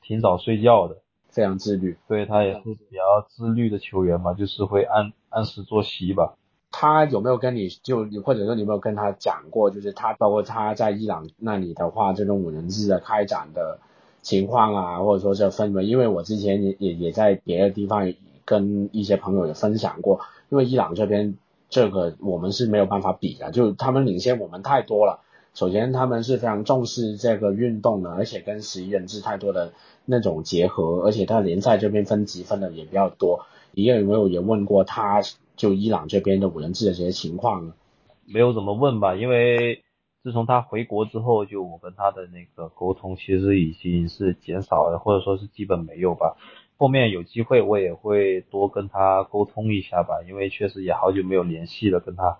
[0.01, 0.97] 挺早睡觉的，
[1.29, 6.35] 非常自律，对他也是比较自律的球员嘛，就是会按按时作息吧。
[6.71, 13.79] 他有没有跟你就或者说你有没有跟他讲过，就是他包括他在伊朗那里的话，这种五人制的开展的
[14.21, 18.11] 情况啊，或者说这氛围，因为我之前也也也在别的地方。
[18.45, 21.35] 跟一些朋友也分享过，因为伊朗这边
[21.69, 25.21] 这个我们是没有办法比的，就他们领先我们太多了。
[25.53, 29.71] 首先他们是非常重视这个运动的，而且跟十一人制太多的
[30.03, 33.45] 那种结合，而且他联赛这边分级分的也比较多。
[33.71, 35.21] 你有没有也问过他
[35.55, 37.73] 就伊朗这边的五人制的这些情况呢？
[38.25, 39.83] 没有怎么问吧，因为
[40.23, 46.35] 自从他回国之后，就我跟他的那个沟通其实已经是减少了，或者说是基本没有吧。
[46.77, 52.37] 后面有机会我也会多跟他沟通一下吧，因为确实也好久没有联系了跟他。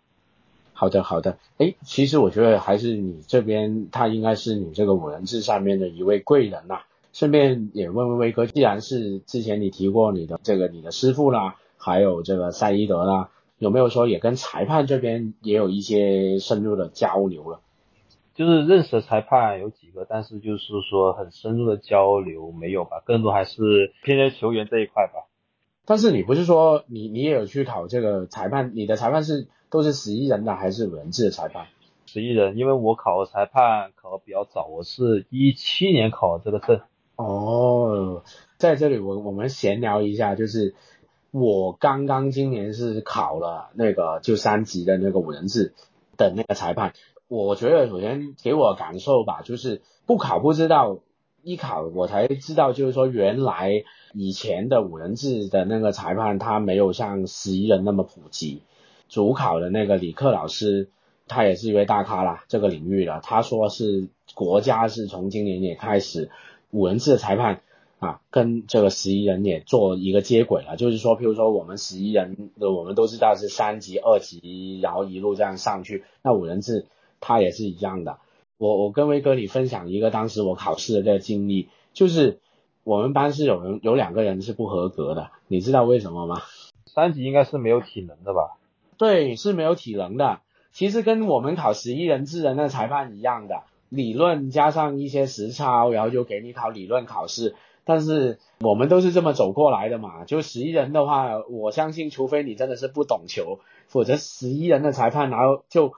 [0.73, 6.81] 好的好的，哎，其实我觉得还是你这边他应该是你这个五人制上面的一位贵人呐。
[7.13, 17.61] 顺便也问问威哥，既然是之前你提过你的这个你的师傅啦，还有这个赛伊德啦，有没有说也跟裁判这边也有一些深入的交流了？
[18.35, 25.27] 就是认识的裁判有几个，但是就是说很深入的交流没有吧，更多还是偏在球员这一块吧。
[25.85, 28.71] 但是你不是说你你也有去考这个裁判？
[28.75, 31.67] 你的裁判是都是十一人的还是人制的裁判？
[32.07, 36.81] 十一人，因为我考的裁判考的比较早，我是一七年考的这个证。
[37.15, 38.23] 哦，
[38.57, 40.75] 在这里我我们闲聊一下，就是
[41.31, 45.73] 我刚刚今年是考了那个就三级的那个五人制
[46.17, 46.93] 的那个裁判，
[47.27, 50.99] 我觉得首先给我感受吧，就是不考不知道，
[51.43, 53.83] 一考我才知道，就是说原来
[54.13, 58.61] 以前的五人制的那个裁判他没有像十一人那么普及。
[59.09, 60.89] 主考的那个李克老师，
[61.27, 66.29] 他也是一位大咖啦，这个领域的，他说是国家是从今年也开始
[66.71, 67.61] 五人制的裁判。
[67.97, 76.03] 啊，跟这个十一人也做一个接轨了，就是说，譬如说我们十一人的，我们都知道是三级、二级，然后一路这样上去。
[76.21, 76.87] 那五人制
[77.19, 78.19] 它也是一样的。
[78.57, 82.39] 我我跟威哥你分享一个当时我考试的这个经历，就是
[82.83, 86.41] 我们班是有人有两个人是不合格的，你知道为什么吗？
[86.85, 88.57] 三级应该是没有体能的吧？
[88.97, 90.39] 对，是没有体能的。
[90.71, 97.55] 其实跟我们考十一人制的那裁判一样的，理论加上一些实操，然后就给你考理论考试。
[97.83, 105.93] 但是我们都是这么走过来的嘛，就十一人的话，我相信除非你真的是不懂球，否则十一人的裁判然后就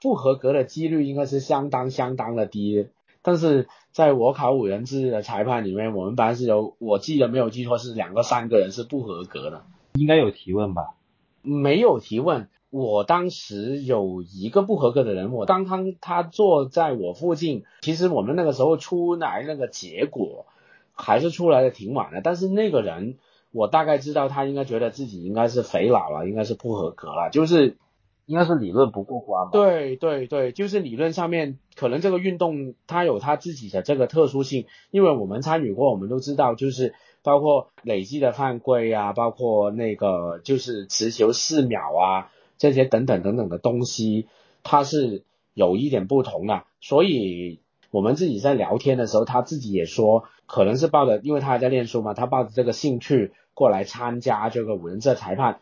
[0.00, 2.88] 不合格的几率应该是相当相当的低。
[3.22, 9.64] 但是在我考五人制的裁判里面，我们班是有，我记得没有记错是两个三个人是不合格的。
[9.94, 10.94] 应该有提问吧？
[11.42, 20.46] 没有提问，我当时有一个不合格的人，我刚刚他坐在我附近，其实我们那个时候出来那个结果。
[20.94, 23.16] 还是出来的挺晚的，但是那个人
[23.50, 27.78] 我大概知道他应该觉得自己应该是肥佬了，应该是不合格了，就是
[28.26, 29.50] 应该是理论不过关吧。
[29.52, 44.26] 对对对，就是理论上面可能这个运动它有它自己的这个特殊性，因为我们参与过，我们都知道就是包括累计的犯规啊，包括那个就是持球四秒啊这些等等等等的东西，
[44.62, 45.22] 它是
[45.54, 47.60] 有一点不同的，所以。
[47.92, 55.60] 我们自己在聊天的时候，他自己也说，可能是抱着，因为他还在念书嘛，他抱着这个兴趣过来参加这个五人制裁判，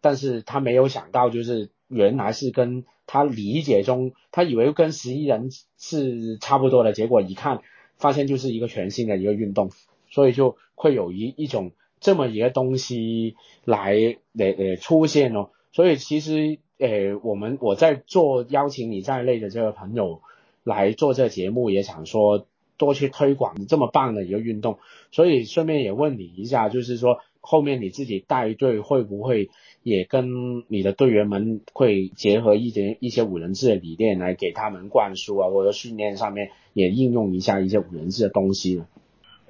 [0.00, 7.60] 但是他没有想到，就是原来是跟他理解中，他以为跟十一人是差不多的，结果一看，
[7.96, 9.70] 发现就是一个全新的一个运动，
[10.10, 20.20] 所以就会有一一种这么一个东西来来来出现哦，所以其实呃我们我在做邀请你在内的这个朋友。
[20.64, 24.78] 来做这节目也想说多去推广这么棒的一个运动，
[25.10, 29.50] 所以顺便也问你一下，就是说后面你自己带队会不会
[29.82, 38.82] 也跟你的队员们会结合一些一些五人制的理念来给他们灌输啊，或者训练上面也应用一下一些五人制的东西？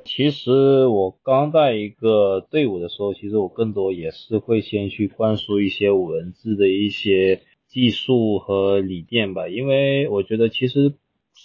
[0.05, 10.95] 其实我刚带一个队伍的时候，其实我更多也是会先去灌输一些五人制的一些技术和理念吧，因为我觉得其实。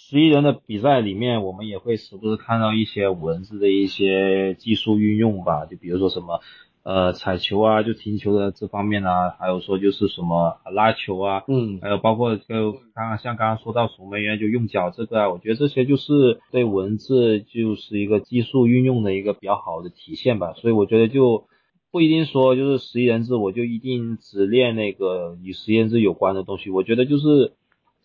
[0.00, 6.40] 十一人的比赛里面，我们也会时不时看到一些五人制的一些技术运用吧，就比如说什么
[6.82, 21.48] 呃踩球啊，就停球的这方面啊，还有说就是什么拉球啊，嗯，还有包括就刚刚像刚刚说到守门员就用脚这个啊，我觉得这些就是对文字就是一个技术运用的一个比较好的体现吧，所以我觉得就
[21.92, 27.52] 不一定说就是十一人制我就一定只练那个与十一人制有关的东西，我觉得就是。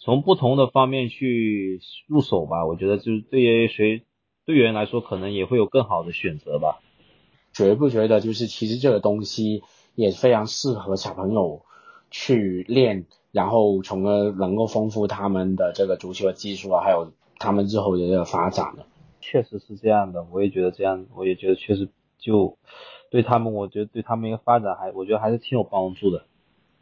[0.04, 4.04] 从不同的方面去入手吧，我觉得就是对于谁
[4.46, 6.82] 队员来说，可能也会有更好的选择吧。
[7.54, 9.64] 觉不觉得就是其实这个东西
[9.96, 11.62] 也非常适合小朋友
[12.12, 18.84] 去练，然后从而能够丰富他们的这个足球的技术啊，还有他们日后的这个发展呢？
[19.22, 21.88] 确实是这样的，我也觉得这样，我也觉得确实
[22.20, 22.58] 就
[23.10, 26.26] 对他们，我觉得对他们一个发展还，我觉得还是挺有帮助的。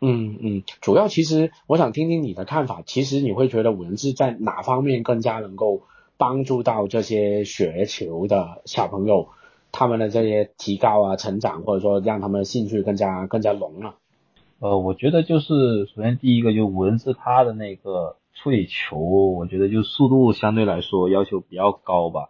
[0.03, 2.81] 嗯嗯，主要其实我想听听你的看法。
[2.83, 5.83] 其实你会觉得五人制在哪方面更加能够
[6.17, 9.29] 帮助到这些学球的小朋友，
[9.71, 13.93] 他们的这些提高啊、成长，或者说让他们的兴趣更加更加浓了？
[14.57, 22.29] 呃，我觉得就是首先第一个就五人制它的那个处理球，我觉得就速度相对来说要求比较高吧。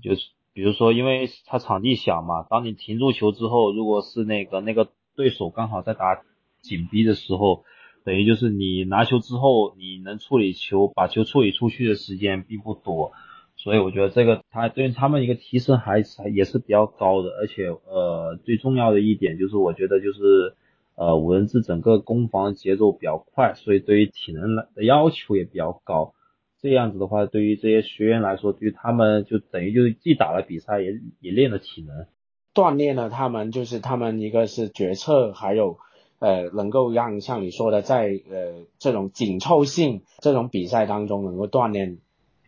[0.00, 4.86] 就是比如说，因为它场地小嘛，当你停住球之后，如果是那个那个
[5.16, 6.22] 对手刚好在打。
[6.62, 7.64] 紧逼的时候，
[8.04, 13.12] 等于就是你拿球之后，你能处理球，把球处理出去的时间并不多，
[13.56, 20.54] 所以我觉得这个他对于他们一个提升还是也是比较高的，而且呃最重要的一点就是我觉得就是
[20.96, 26.14] 呃五人制整个攻防节奏比较快，所以对于体能的要求也比较高，
[26.62, 32.06] 这样子的话对于这些学员来说，对于他们就等于就是既打了比赛也也练了体能，
[32.54, 35.78] 锻炼了他们就是他们一个是决策还有。
[36.20, 41.96] 呃，能够让像你说的，在呃这种紧凑性这种比赛当中能够锻炼，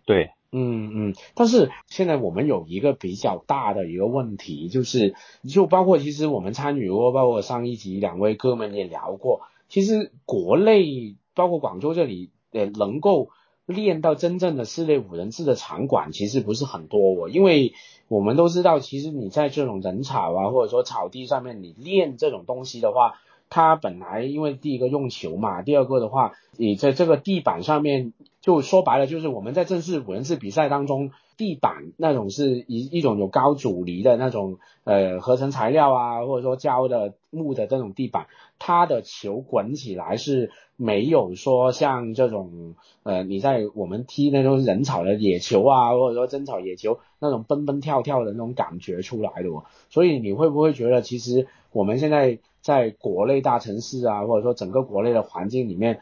[0.05, 5.15] 对嗯嗯，但是现在我们有一个比较大的一个问题，就是
[5.49, 13.31] 就包括其实我们参与过，包括上一集两位哥们也聊过，其实国内包括广州这里，呃，能够
[13.65, 17.73] 练到真正的室内五人制的场馆其实不是很多哦，因为
[18.09, 23.15] 我们都知道，其实你在这种人草啊，或者说草地上面你练这种东西的话。
[23.55, 38.27] 它本来因为第一个用球嘛，第二个的话，你在这个地板上面，就说白了就是我们在正式五人制比赛当中，地板那种是一一种有高阻尼的那种呃合成材料啊，或者说胶的木的这种地板，
[38.59, 52.39] 它的球滚起来是没有说像这种呃你在我们踢那种人草的野球啊，或者说真草野球那种蹦蹦跳跳的那种感觉出来的，哦所以你会不会觉得其实我们现在？
[52.63, 56.01] 在国内大城市啊，或者说整个国内的环境里面，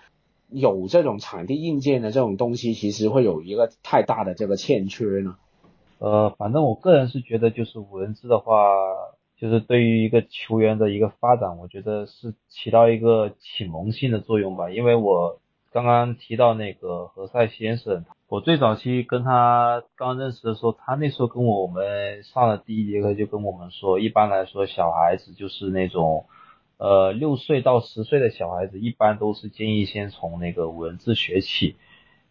[0.51, 5.37] 有这种场地硬件的这种东西，其实会有一个太大的这个欠缺呢。
[5.99, 8.55] 呃，反正我个人是觉得，就是五人制的话，
[9.39, 14.71] 就是对于一个球员的一个发展，我觉得是起到一个启蒙性的作用吧。
[14.71, 15.39] 因为我
[15.73, 26.27] 刚刚提到那个何塞先生，我最早期跟他刚认识的时候，他那时候跟我们上了第一节课就跟我们说，一般来说小孩子就是那种。
[26.81, 31.77] 呃，六岁到十岁的小孩子一般都是建议先从那个五人制学起，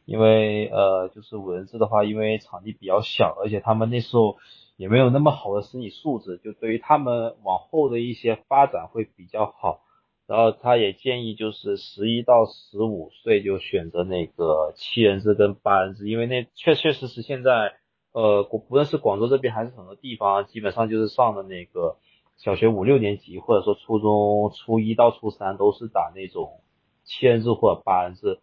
[0.05, 4.37] 因为呃，就是五人制的话，因为场地比较小，而且他们那时候
[4.75, 9.81] 也没有那么好的身体素质，就对于他们往后的一些发展会比较好。
[10.25, 17.75] 然后他也建议就是十一到十五岁就选择那个七人制跟八人制，因为那确确实实现在
[18.13, 21.97] 呃，不论是广州这边还是很多地方，基本上就是上的那个。
[22.39, 26.61] 小学五六年级，或者说初中初一到初三都是打那种
[27.03, 28.39] 七人制或者八人制，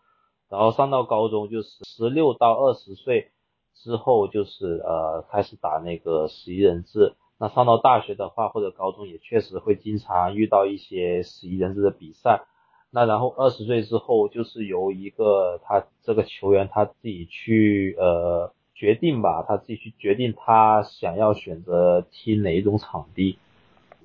[0.51, 3.31] 然后上到高中就是十六到二十岁
[3.75, 7.15] 之后就是呃开始打那个十一人制。
[7.39, 12.45] 那上到大学的话或者高中也确实会经常遇到一些十一人制的比赛。
[12.91, 23.39] 那然后二十岁之后就是由一个他这个球员他自己去呃决定吧，他自己去决定他想要选择踢哪一种场地。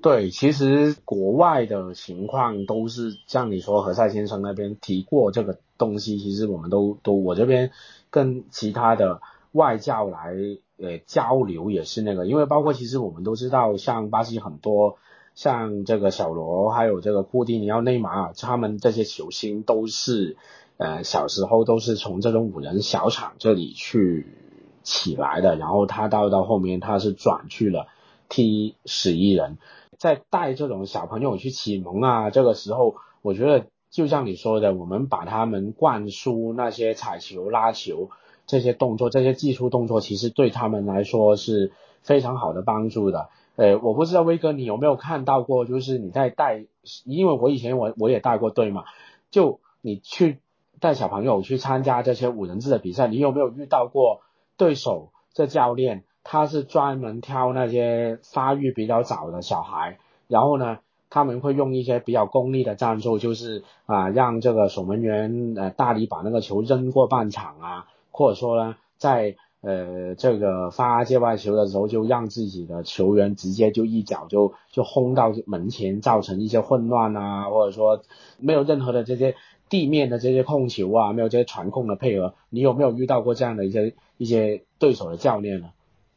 [0.02, 7.70] 对，其实国外的情况都是像你说何塞先生那边提过这个东西，其实我们都都我这边
[8.10, 9.20] 跟其他的
[9.52, 10.34] 外教来
[10.78, 14.98] 呃交流也是那个，因为包括其实我们都知道，像巴西很多
[15.36, 20.36] 像这个小罗还有这个库蒂尼奥、内马尔他们这些球星都是
[20.78, 24.26] 呃小时候都是从这种五人小场这里去
[24.82, 27.86] 起来的，然后他到到后面他是转去了
[28.28, 29.58] 踢十一人。
[30.02, 38.10] 在带这种小朋友去启蒙啊，这个时候我觉得就像你说的，我们把他们灌输那些踩球、拉球
[38.48, 41.70] 这些动作、这些技术动作，其实对他们来说是
[42.02, 43.28] 非常好的帮助的。
[43.54, 46.66] 呃，我不知道威哥你有没有看到过，就是你在带，
[47.04, 48.82] 因为我以前我我也带过队嘛，
[49.30, 50.40] 就你去
[50.80, 54.22] 带小朋友去参加这些五人制的比赛，你有没有遇到过
[54.56, 56.02] 对手这教练？
[56.24, 59.98] 他是专门挑那些发育比较早的小孩，
[60.28, 60.78] 然后呢，
[61.10, 78.00] 他们会用一些比较功利的战术，就是啊，让这个守门员呃大力把那个球扔过半场啊，或者说呢，在呃这个发界外球的时候，就让自己的球员直接就一脚就就轰到门前，造成一些混乱啊，或者说
[78.38, 79.34] 没有任何的这些
[79.68, 85.70] 地面的这些控球啊，没有这些传控的配合，你有没有遇到过这样的一些一些对手的教练呢？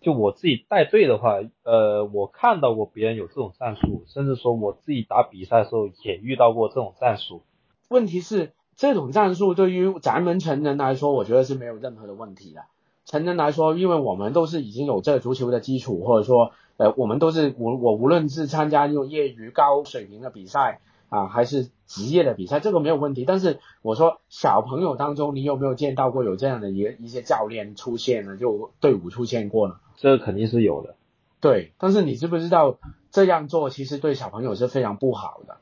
[0.06, 7.42] 就我自己带队的话，呃，我看到过别人有这种战术，甚至说我自己打比赛的时候也遇到过这种战术。
[7.90, 12.66] 问题是，这种战术对于咱们成人来说，我觉得是没有任何的问题的。
[13.06, 20.82] 成人来说，因为我们都是已经有这足球的基础，或者说，呃，我们都是我我无论是参加这种业余高水平的比赛。
[21.10, 23.26] 啊，还是职业的比赛，这个没有问题。
[23.26, 28.38] 但是我说小朋友当中，你有没有见到过有这样的一一些教练出现呢？
[28.38, 29.76] 就队伍出现过呢？
[29.96, 30.96] 这肯定是有的。
[31.40, 32.78] 对，但是你知不知道
[33.12, 35.58] 这样做其实对小朋友是非常不好的？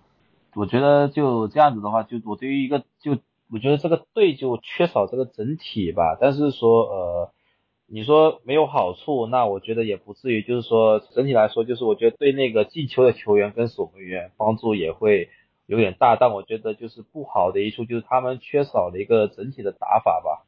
[0.56, 3.18] 我觉得就这样子的话，就我对于一个就
[3.52, 6.18] 我觉得这个队就缺少这个整体吧。
[6.22, 7.32] 但是说呃，
[7.88, 10.42] 你说没有好处，那我觉得也不至于。
[10.42, 15.30] 就是说整体来说，就是我觉得对那个进球的球员跟守门员帮助也会。
[15.66, 20.46] 有点大，但我觉得就是不好的一处就是他们缺少了一个整体的打法吧。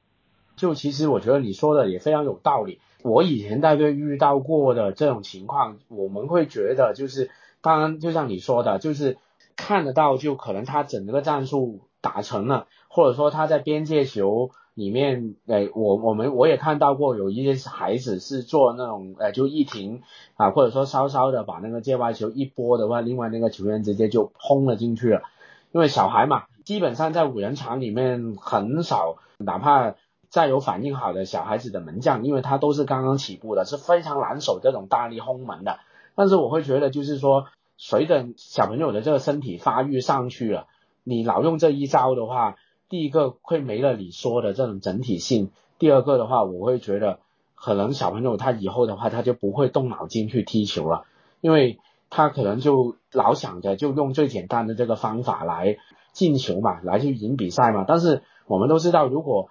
[0.57, 2.81] 就其实我觉得你说的也非常有道理。
[3.01, 7.31] 我以前带队遇到过的这种情况，我们会觉得就是，
[7.61, 9.17] 当然就像你说的，就是
[9.55, 20.01] 看得到就可能他整个战术打成了，或者说他在边界球里面，呃，我我们我也看到过有一些孩子是做那种，呃，就一停
[20.35, 25.23] 啊，或者说稍稍的把那个界外球一拨的话，另外那个球员直接就轰了进去了。
[25.71, 29.95] 因为小孩嘛，基本上在五人场里面很少，哪怕
[30.29, 35.79] 再有反应好的小孩子的门将，因为他都是刚刚起步的，是非常难守这种大力轰门的。
[36.15, 37.45] 但是我会觉得，就是说，
[37.77, 40.67] 随着小朋友的这个身体发育上去了，
[41.05, 42.57] 你老用这一招的话。
[42.89, 47.19] 第一个会没了你说的这种整体性，第二个的话，我会觉得
[47.55, 51.05] 可能小朋友他以后的话，他就不会动脑筋去踢球了，
[51.41, 51.79] 因为
[52.09, 55.77] 他可能就老想着就用最简单的这个方法来
[56.13, 57.85] 进球嘛，来去赢比赛嘛。
[57.87, 59.49] 但是我们都知道，如果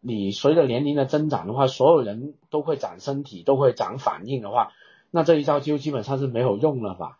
[0.00, 4.70] 你随着年龄的增长的话，所有人都会长身体，都会长反应的话，
[5.10, 7.18] 那这一招就基本上是没有用了吧。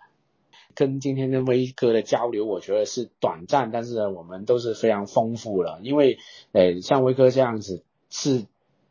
[0.77, 5.81] 跟今天跟威哥的交流，我觉得是短暂，但是我们都是非常丰富了。
[5.83, 6.19] 因为，
[6.53, 8.45] 呃，像威哥这样子，是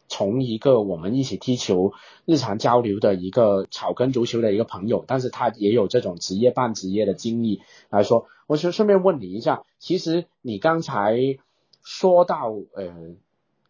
[0.08, 1.94] 从一个我们一起踢球、
[2.26, 11.18] 日常交流的一个草根足球的一个朋友，但是他也有这种职业半职业的经历来说，我就顺便问你一下，其实你刚才
[11.84, 13.16] 说到，呃，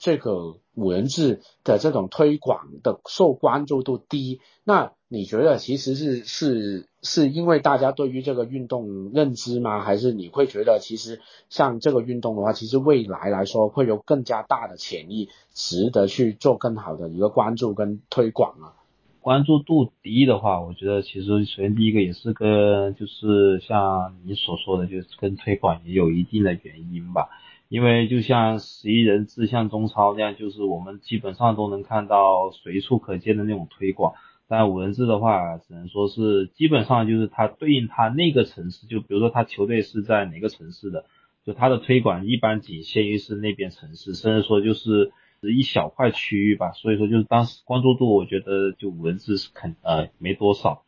[0.05, 6.87] 这个五人制的这种推广的受关注度低，那你觉得其实是是？
[7.01, 9.81] 是因为大家对于这个运动认知吗？
[9.81, 18.73] 还是你会觉得其实像这个运动的话，其实未来来说会有更加大的潜力，值得去做更好的一个关注跟推广啊？
[19.21, 27.29] 关注度低的话，我觉得其实首先第一个也是跟就是像你所说的，就是跟推广也有一定的原因吧。
[27.75, 34.13] 因为就像十一人制、像中超那样，就是我们基本上都能看到随处可见的那种推广。
[34.47, 41.03] 但五人制的话，只能说是基本上就是它对应它那个城市，就比如说他球队是在哪个城市的，
[41.45, 45.11] 就它的推广一般仅限于是那边城市，甚至说就是
[45.41, 46.71] 一小块区域吧。
[46.71, 50.83] 所以说就是当时关注度，我觉得就五人制是肯呃没多少。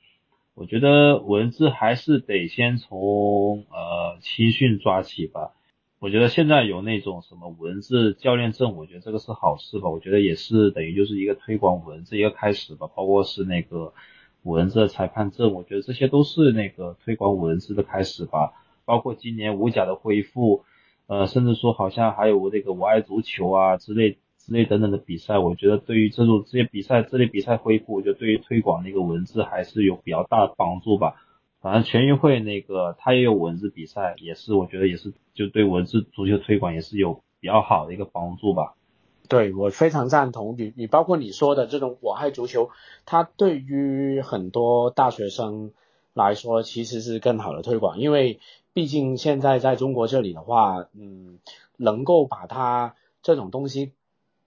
[0.55, 5.51] 我觉得五人制还是得先从呃青训抓起吧。
[5.99, 9.89] 我觉得现在有那种什么五人制教练证，我觉得这个是好事吧。
[9.89, 12.87] 我觉得也是等于就是一个推广五人制一个开始吧。
[12.95, 13.93] 包括是那个
[14.43, 18.53] 五人制裁判证，我觉得这些都是那个推广五人制的开始吧。
[18.85, 20.63] 包括今年五甲的恢复，
[21.07, 31.15] 呃，甚至说好像还有那个我爱足球啊之类之类等等的比赛，我觉得对于这种这些比赛这类比赛恢复，我觉得对于推广那个文字还是有比较大的帮助吧。
[31.59, 38.75] 反正全运会那个他也有文字比赛，也是我觉得也是就对文字足球推广也是有比较好的一个帮助吧。
[39.27, 42.69] 对我非常赞同你，你包括你说的这种我爱足球，
[43.05, 45.71] 它对于很多大学生
[46.13, 48.39] 来说其实是更好的推广，因为
[48.73, 51.39] 毕竟现在在中国这里的话，嗯，
[51.75, 53.91] 能够把它这种东西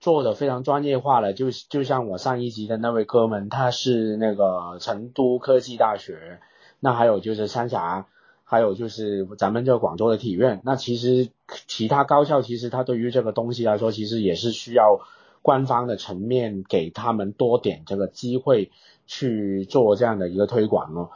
[0.00, 6.40] 做的非常专业化了，就就像我上一集的那位哥们，他是那个成都科技大学。
[6.81, 8.07] 那还有就是三峡，
[8.43, 10.62] 还有就是咱们这广州的体院。
[10.64, 11.28] 那其实
[11.66, 15.01] 其他高校其实它对于这个东西来说，其实也是需要
[15.43, 18.72] 官方的层面给他们多点这个机会
[19.07, 21.11] 去做这样的一个推广咯。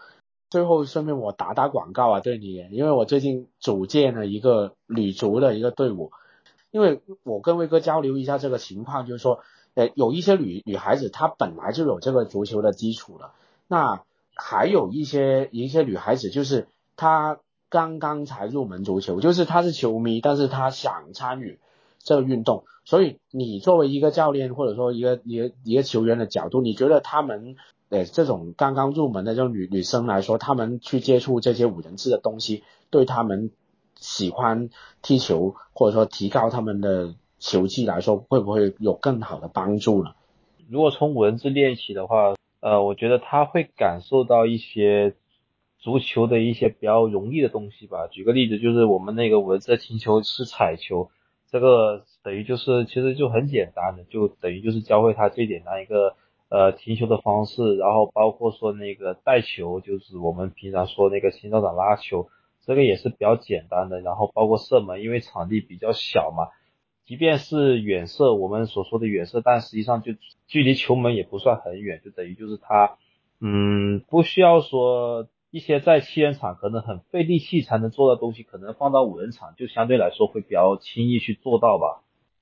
[0.50, 6.12] 最后顺便我打打广告啊，对你，因为我最近组建了一个女足的一个队伍，
[6.70, 9.40] 因为我跟威哥交流一下这个情况，就是说，
[9.72, 13.32] 呃，有一些女女孩子她本来就有这个足球的基础了，
[13.66, 14.02] 那。
[14.34, 16.66] 还有一些一些女孩子，就是
[16.96, 21.58] 她刚刚才入门足球，就是她是球迷，但是她想参与
[21.98, 22.64] 这个运动。
[22.84, 27.56] 所以你作为一个教练，或者说一个一个一个球员的角度，你觉得他们
[27.88, 33.50] 呃这种刚刚入门的这种女女生来说，他们去接触这些五人制的东西，对他们
[33.96, 34.68] 喜欢
[35.00, 40.10] 踢球或者说提高他们的球技来说，会不会有更好的帮助呢？
[40.68, 42.34] 如果从五人制练习的话。
[42.64, 45.16] 呃，我觉得他会感受到一些
[45.76, 48.06] 足球的一些比较容易的东西吧。
[48.06, 51.10] 举个例子，就是我们那个文字停球是踩球，
[51.50, 56.16] 这个等于就是其实就很简单的，就等于就是教会他最简单一个
[56.48, 62.30] 呃停球的方式，然后包括说那个带球，就是我们平常说那个新校长拉球，
[62.64, 64.00] 这个也是比较简单的。
[64.00, 66.48] 然后包括射门，因为场地比较小嘛。
[67.06, 70.12] 即便是远射，我们所说的远射，但实际上就
[70.48, 72.96] 距离球门也不算很远，就等于就是他，
[73.40, 82.00] 嗯，不需要说一些在七人场可能很费力气才能做的东西，可能放到五人场就相对来说会比较轻易去做到吧。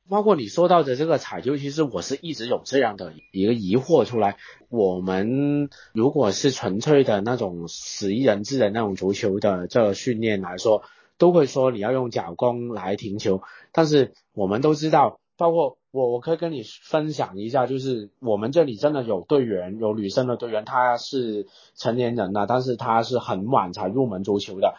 [0.08, 4.36] 包括你说到的这个踩球，其实我是一直有这样的一个疑惑出来。
[4.68, 10.82] 我们如果是纯粹的那种十一人制的那种足球的这个训练来说。
[11.22, 21.46] 都会说你要用脚弓来停球，但是我们都知道，包括我我可以跟你分享一下，就是我们这里真的有队员，有女生的队员，她是
[21.76, 24.74] 成年人了，但是她是很晚才入门足球的。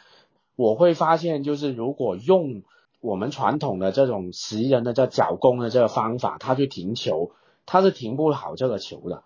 [0.57, 2.63] 我会发现，就是如果用
[2.99, 7.31] 我们传统的这种十人的这脚弓的这个方法，他去停球，
[7.65, 9.23] 他是停不好这个球的。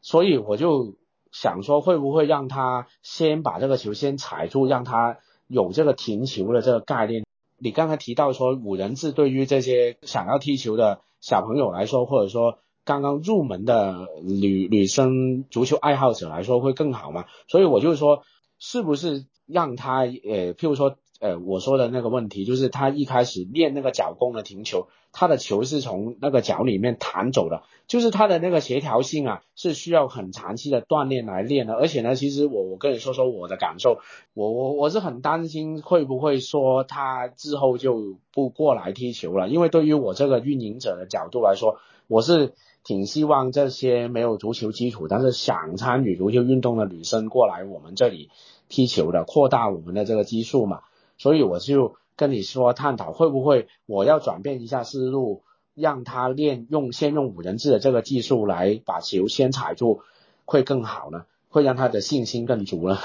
[0.00, 0.96] 所以我就
[1.30, 7.24] 想说，会不会让他先把这个球先踩住，让他有这个停球的这个概念？
[7.58, 11.00] 你刚才提到说五人制对于这些想要踢球的。
[11.18, 17.24] 小朋友来说，或者说刚刚入门的女女生足球爱好者来说会更好吗？
[17.48, 18.22] 所以我就说，
[18.60, 31.74] 是不是让他呃，譬如说呃，我说的那个问题，就是他一开始练那个脚弓的停球，他的球是从那个脚里面弹走的，就是他的那个协调性啊，是需要很长期的锻炼来练的。
[31.74, 33.98] 而且呢，其实我我跟你说说我的感受，
[34.34, 38.16] 我我我是很担心会不会说他之后就。
[38.36, 42.52] 不过来踢球了，因为对于我这个运营者的角度来说，我是
[42.84, 48.28] 挺希望这些没有足球基础但是想参与足球运动的女生过来我们这里
[48.68, 50.82] 踢球的，扩大我们的这个基数嘛。
[51.18, 55.42] 所以我就跟你说，探讨会不会我要转变一下思路，
[55.74, 60.02] 让他练用先用五人制的这个技术来把球先踩住，
[60.44, 61.26] 会更好呢？
[61.48, 62.98] 会让他的信心更足呢？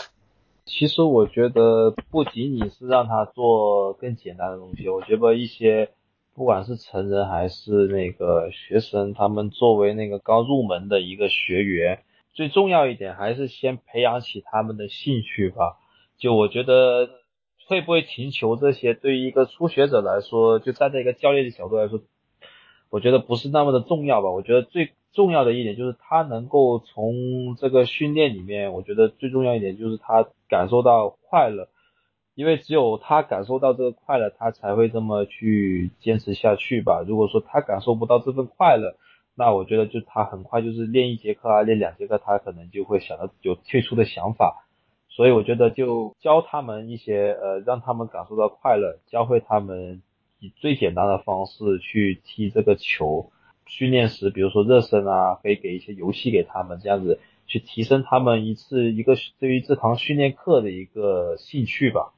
[0.66, 5.90] 其实我觉得不仅仅是让他做更简单的东西，我觉得一些
[6.36, 12.04] 不管是成人还是那个学生，他们作为那个刚入门的一个学员，
[12.34, 15.78] 最重要一点还是先培养起他们的兴趣吧。
[16.18, 17.10] 就我觉得
[17.72, 22.02] 会不会停球这些，对于一个初学者来说，就站在一个教练的角度来说，
[22.90, 24.30] 我觉得不是那么的重要吧。
[24.30, 31.70] 我觉得最重要的一点就是他能够从这个训练里面，我觉得最重要一点就是他感受到快乐，
[32.36, 37.06] 因为只有他感受到这个快乐，他才会这么去坚持下去吧。
[37.08, 38.98] 如果说他感受不到这份快乐，
[39.34, 44.68] 那我觉得就他很快就是练一节课啊，练两节课，他可能就会想到有退出的想法。
[45.22, 50.02] 所以我觉得就教他们一些呃，让他们感受到快乐，教会他们
[50.40, 53.32] 以最简单的方式去踢这个球。
[53.68, 62.14] 训练时，比如说热身啊，可以给一些游戏给他们，这样子去提升他们一次一个对于这堂训练课的一个兴趣吧。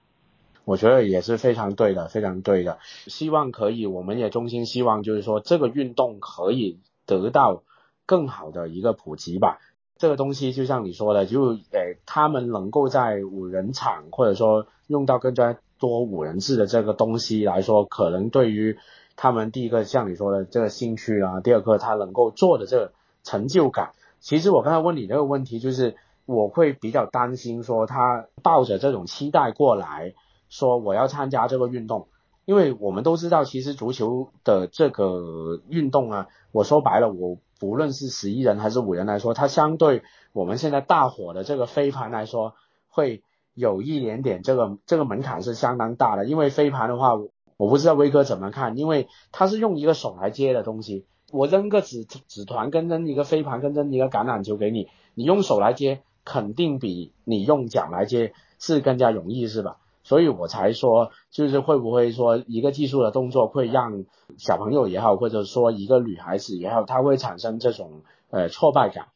[0.64, 2.80] 我觉得也是非常对的，非常对的。
[2.86, 7.64] 希望可以，我们也衷心希望，就是说这个运动可以得到
[8.06, 9.60] 更好的一个普及吧。
[10.04, 18.78] 这个东西就像你说的，就诶，他们能够在五人场或者说用到更加多五人制的这个东西来说，可能对于。
[19.16, 22.94] 他们第一个像你说的这个兴趣啊，第二个他能够做的这个
[23.24, 23.92] 成就感。
[24.20, 25.96] 其实我刚才问你这个问题，就是
[26.26, 30.16] 我会比较担心说他抱着这种期待过来
[30.50, 32.08] 说我要参加这个运动，
[32.46, 42.56] 因为我们都知道，其实足球的这个运动啊，我说白了，我不论是十一人还是五人来说，它相对我们现在大火的这个飞盘来说，
[42.88, 43.24] 会
[43.54, 47.14] 有一点点这个这个门槛是相当大的，因为飞盘的话。
[47.56, 59.78] 我不知道威哥怎么看，因为他是用一个手来接的东西，我扔个纸纸团跟扔一个飞盘跟扔一个橄榄球给你，你用手来接肯定比你用脚来接是更加容易，是吧？
[60.04, 64.06] 所以我才说，就是会不会说一个技术的动作会让
[64.38, 69.08] 小朋友也好，或者说一个女孩子也好，她会产生这种呃挫败感。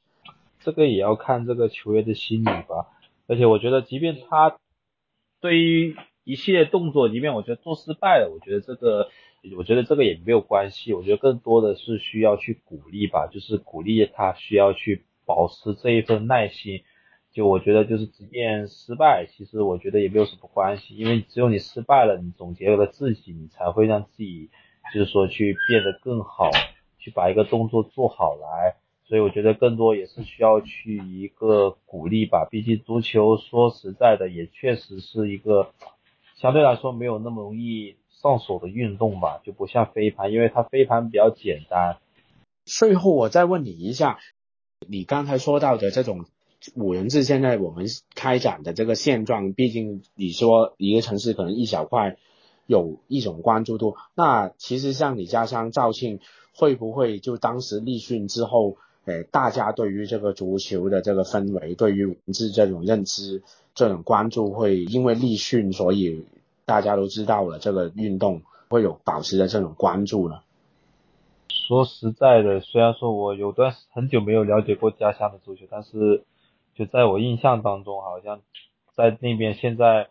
[0.59, 2.87] 这个也要看这个球员的心理吧，
[3.27, 4.57] 而且我觉得，即便他
[5.39, 5.95] 对于。
[6.29, 9.07] 一系列动作里面，我觉得做失败了，我觉得这个，
[9.57, 16.81] 我觉得这个也没有关系，我觉得更多的是需要去鼓励吧，就是鼓励他需要去保持这一份耐心。
[17.37, 24.49] 就我觉得就是即便失败，其实我觉得也没有什么关系，因为只有你失败了，你总结了自己，你才会让自己
[24.91, 26.49] 就是说去变得更好，
[26.97, 28.77] 去把一个动作做好来。
[29.05, 35.69] 所以我觉得更多也是需要去一个鼓励吧，毕竟足球说实在的，也确实是一个。
[36.37, 41.97] 相对来说没有那么容易上手的运动吧，就不像飞盘，因为它飞盘比较简单。
[42.65, 44.17] 最后我再问你一下，
[44.87, 46.25] 你刚才说到的这种
[46.75, 52.17] 五人制，现在我们开展的这个现状，毕竟你说一个城市可能一小块
[52.65, 56.19] 有一种关注度，那其实像你家乡肇庆，
[56.55, 63.43] 会不会就当时立训之后，诶，大家对于这个足球的这个氛围，对于文字这种认知？
[63.75, 66.25] 这种关注会因为立训，所以
[66.65, 70.41] 大家都知道了这个运动会有保持的这种关注了。
[71.67, 76.23] 说实在的，虽然说我有段很久没有了解过家乡的足球，但是
[76.77, 78.41] 就在我印象当中，好像
[78.95, 80.09] 在那边现在，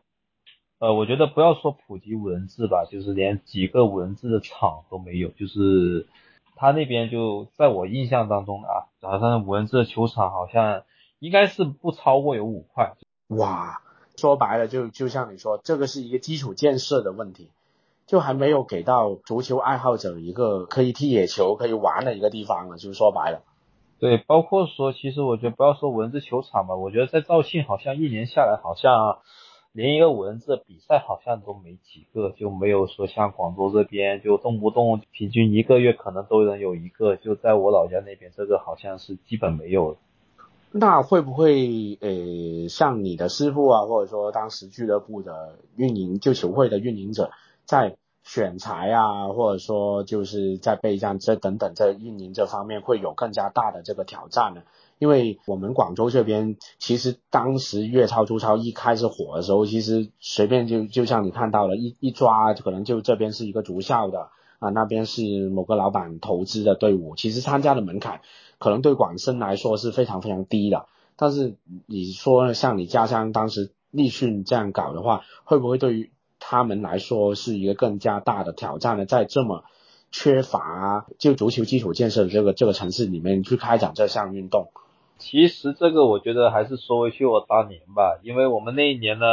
[0.81, 6.07] 呃，我觉得不要说普及五人制吧，就是连几个五人制的场都没有，就是
[6.57, 10.83] 他那边就在我印象当中啊，好像五人制的球场好像
[11.21, 12.95] 应该是不超过有五块。
[13.29, 13.81] 哇，
[14.17, 17.51] 说白了就就像你说，这个是一个基础建设的问题，
[18.07, 22.77] 就还没有给到足球爱好者一个可以踢野球、可以玩的一个地方了。
[22.77, 23.43] 就是说白了。
[23.99, 29.19] 对，包括说，其实我觉得不要说五人制球场吧，我觉得在肇庆好像一年下来好像。
[29.73, 39.99] 连一个五人制的比赛好像都没几个，就没有说像广州这边就动不动平均一个月可能都能有一个，就在我老家那边这个好像是基本没有。
[40.71, 47.31] 那会不会呃像你的师傅啊，或者说当时俱乐部的运营就球会的运营者
[47.67, 54.63] 在选材啊，或者说就是在备战这等等这运营这方面会有更加大的这个挑战呢？
[54.99, 68.23] 因为我们广州这边，其实当时粤超、中超一开始火的时候，其实随便就就像你看到了，一一抓可能就这边是一个足校的啊，那边是某个老板投资的队伍，其实参加的门槛
[68.59, 70.87] 可能对广深来说是非常非常低的。
[71.15, 71.55] 但是
[71.87, 79.07] 你说像你家乡当时立讯这样搞的话，会不会对于他们来说是一个更加大的挑战呢？
[79.07, 79.65] 在这么
[80.13, 84.69] 缺乏就足球基础建设的这个这个城市里面去开展这项运动？
[85.19, 89.27] 其实这个我觉得还是说回去我当年吧，因为我们那一年呢，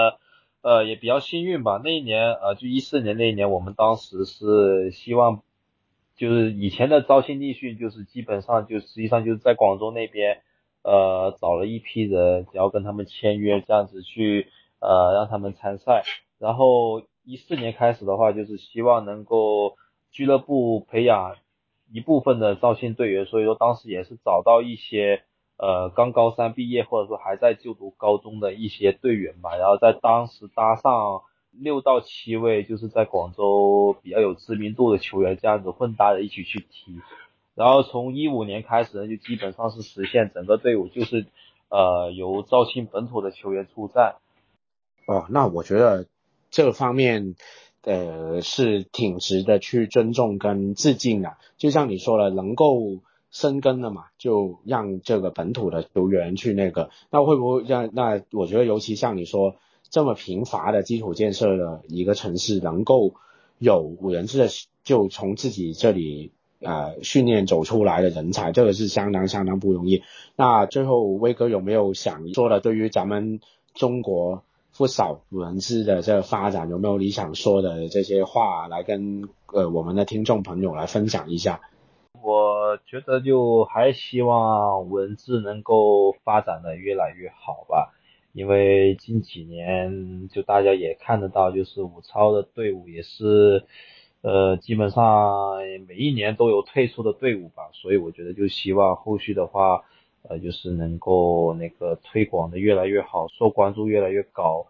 [0.62, 1.80] 呃也比较幸运吧。
[1.84, 5.42] 那一年呃就一四年那一年，我们当时是希望，
[6.16, 10.42] 就是以前的招新立训就是基本上就实际上就是在广州那边，
[10.84, 14.48] 呃找了一批人，然后跟他们签约这样子去
[14.80, 16.04] 呃让他们参赛。
[16.44, 19.78] 然后一四年开始的话，就是希望能够
[20.12, 21.38] 俱乐部培养
[21.92, 25.24] 一部分的招新队员，所以说当时也是找到一些。
[25.56, 31.22] 呃，刚高三毕业或者说还在就读高中的一些队员吧，然后在当时搭上
[31.52, 37.00] 六到七位，就是在广州比较有知名度的球员，这样子混搭着一起去踢。
[37.54, 41.28] 然后从一五年开始呢，就基本上是实现整个队伍就是
[41.70, 44.16] 呃由肇庆本土的球员出战。
[45.06, 46.08] 哦，那我觉得
[46.54, 47.36] 这方面
[47.84, 51.34] 呃是挺值得去尊重跟致敬的。
[51.58, 53.02] 就像你说了，能够。
[53.36, 59.56] 生根了嘛，就让这个本土的球员去那个，那会不会让那我觉得尤其像你说
[59.90, 63.16] 这么贫乏的基础建设的一个城市，能够
[63.58, 64.50] 有五人制的
[64.84, 70.04] 就从自己这里呃训练走出来的人才，这个是相当相当不容易。
[70.36, 73.40] 那最后威哥有没有想说的，对于咱们
[73.74, 74.44] 中国
[74.78, 81.62] 不少文字的这个发展，有没有你想说的这些话来跟呃我们的听众朋友来分享一下？
[82.24, 87.94] 我觉得就还希望文字能够发展的越来越好吧，
[88.32, 93.66] 因为近几年就大家也看得到，就是武超的队伍也是，
[94.22, 99.84] 呃，基本上每一年都有退出的队伍吧，所以我觉得就希望后续的话，
[100.28, 104.68] 呃，就是能够那个推广的越来越好，受关注越来越高。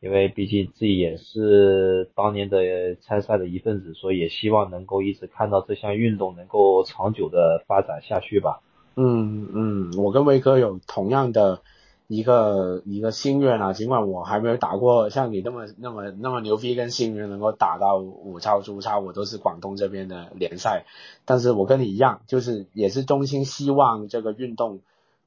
[0.00, 8.60] 因为毕竟自己也是当年的参赛的一份子，所以也希望能够一直看到这项运动能够长久的发展下去吧。
[8.96, 11.62] 嗯嗯，我跟威哥有同样的
[12.06, 20.84] 一个一个心愿啊，尽管我还没有打过像你那么那么那么牛逼跟幸运能够打到五超、中超，我都是广东这边的联赛，
[21.24, 24.80] 但是我跟你一样，就是也是衷心希望这个运动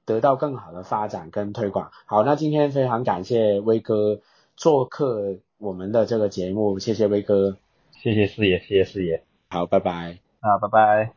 [0.08, 1.92] 得到更好的发展跟推广。
[2.08, 4.22] 好，那今天非常感谢威哥。
[4.56, 7.58] 做客我们的这个节目，谢谢威哥，
[7.92, 11.17] 谢谢四爷，谢谢四爷，好，拜拜，啊，拜拜。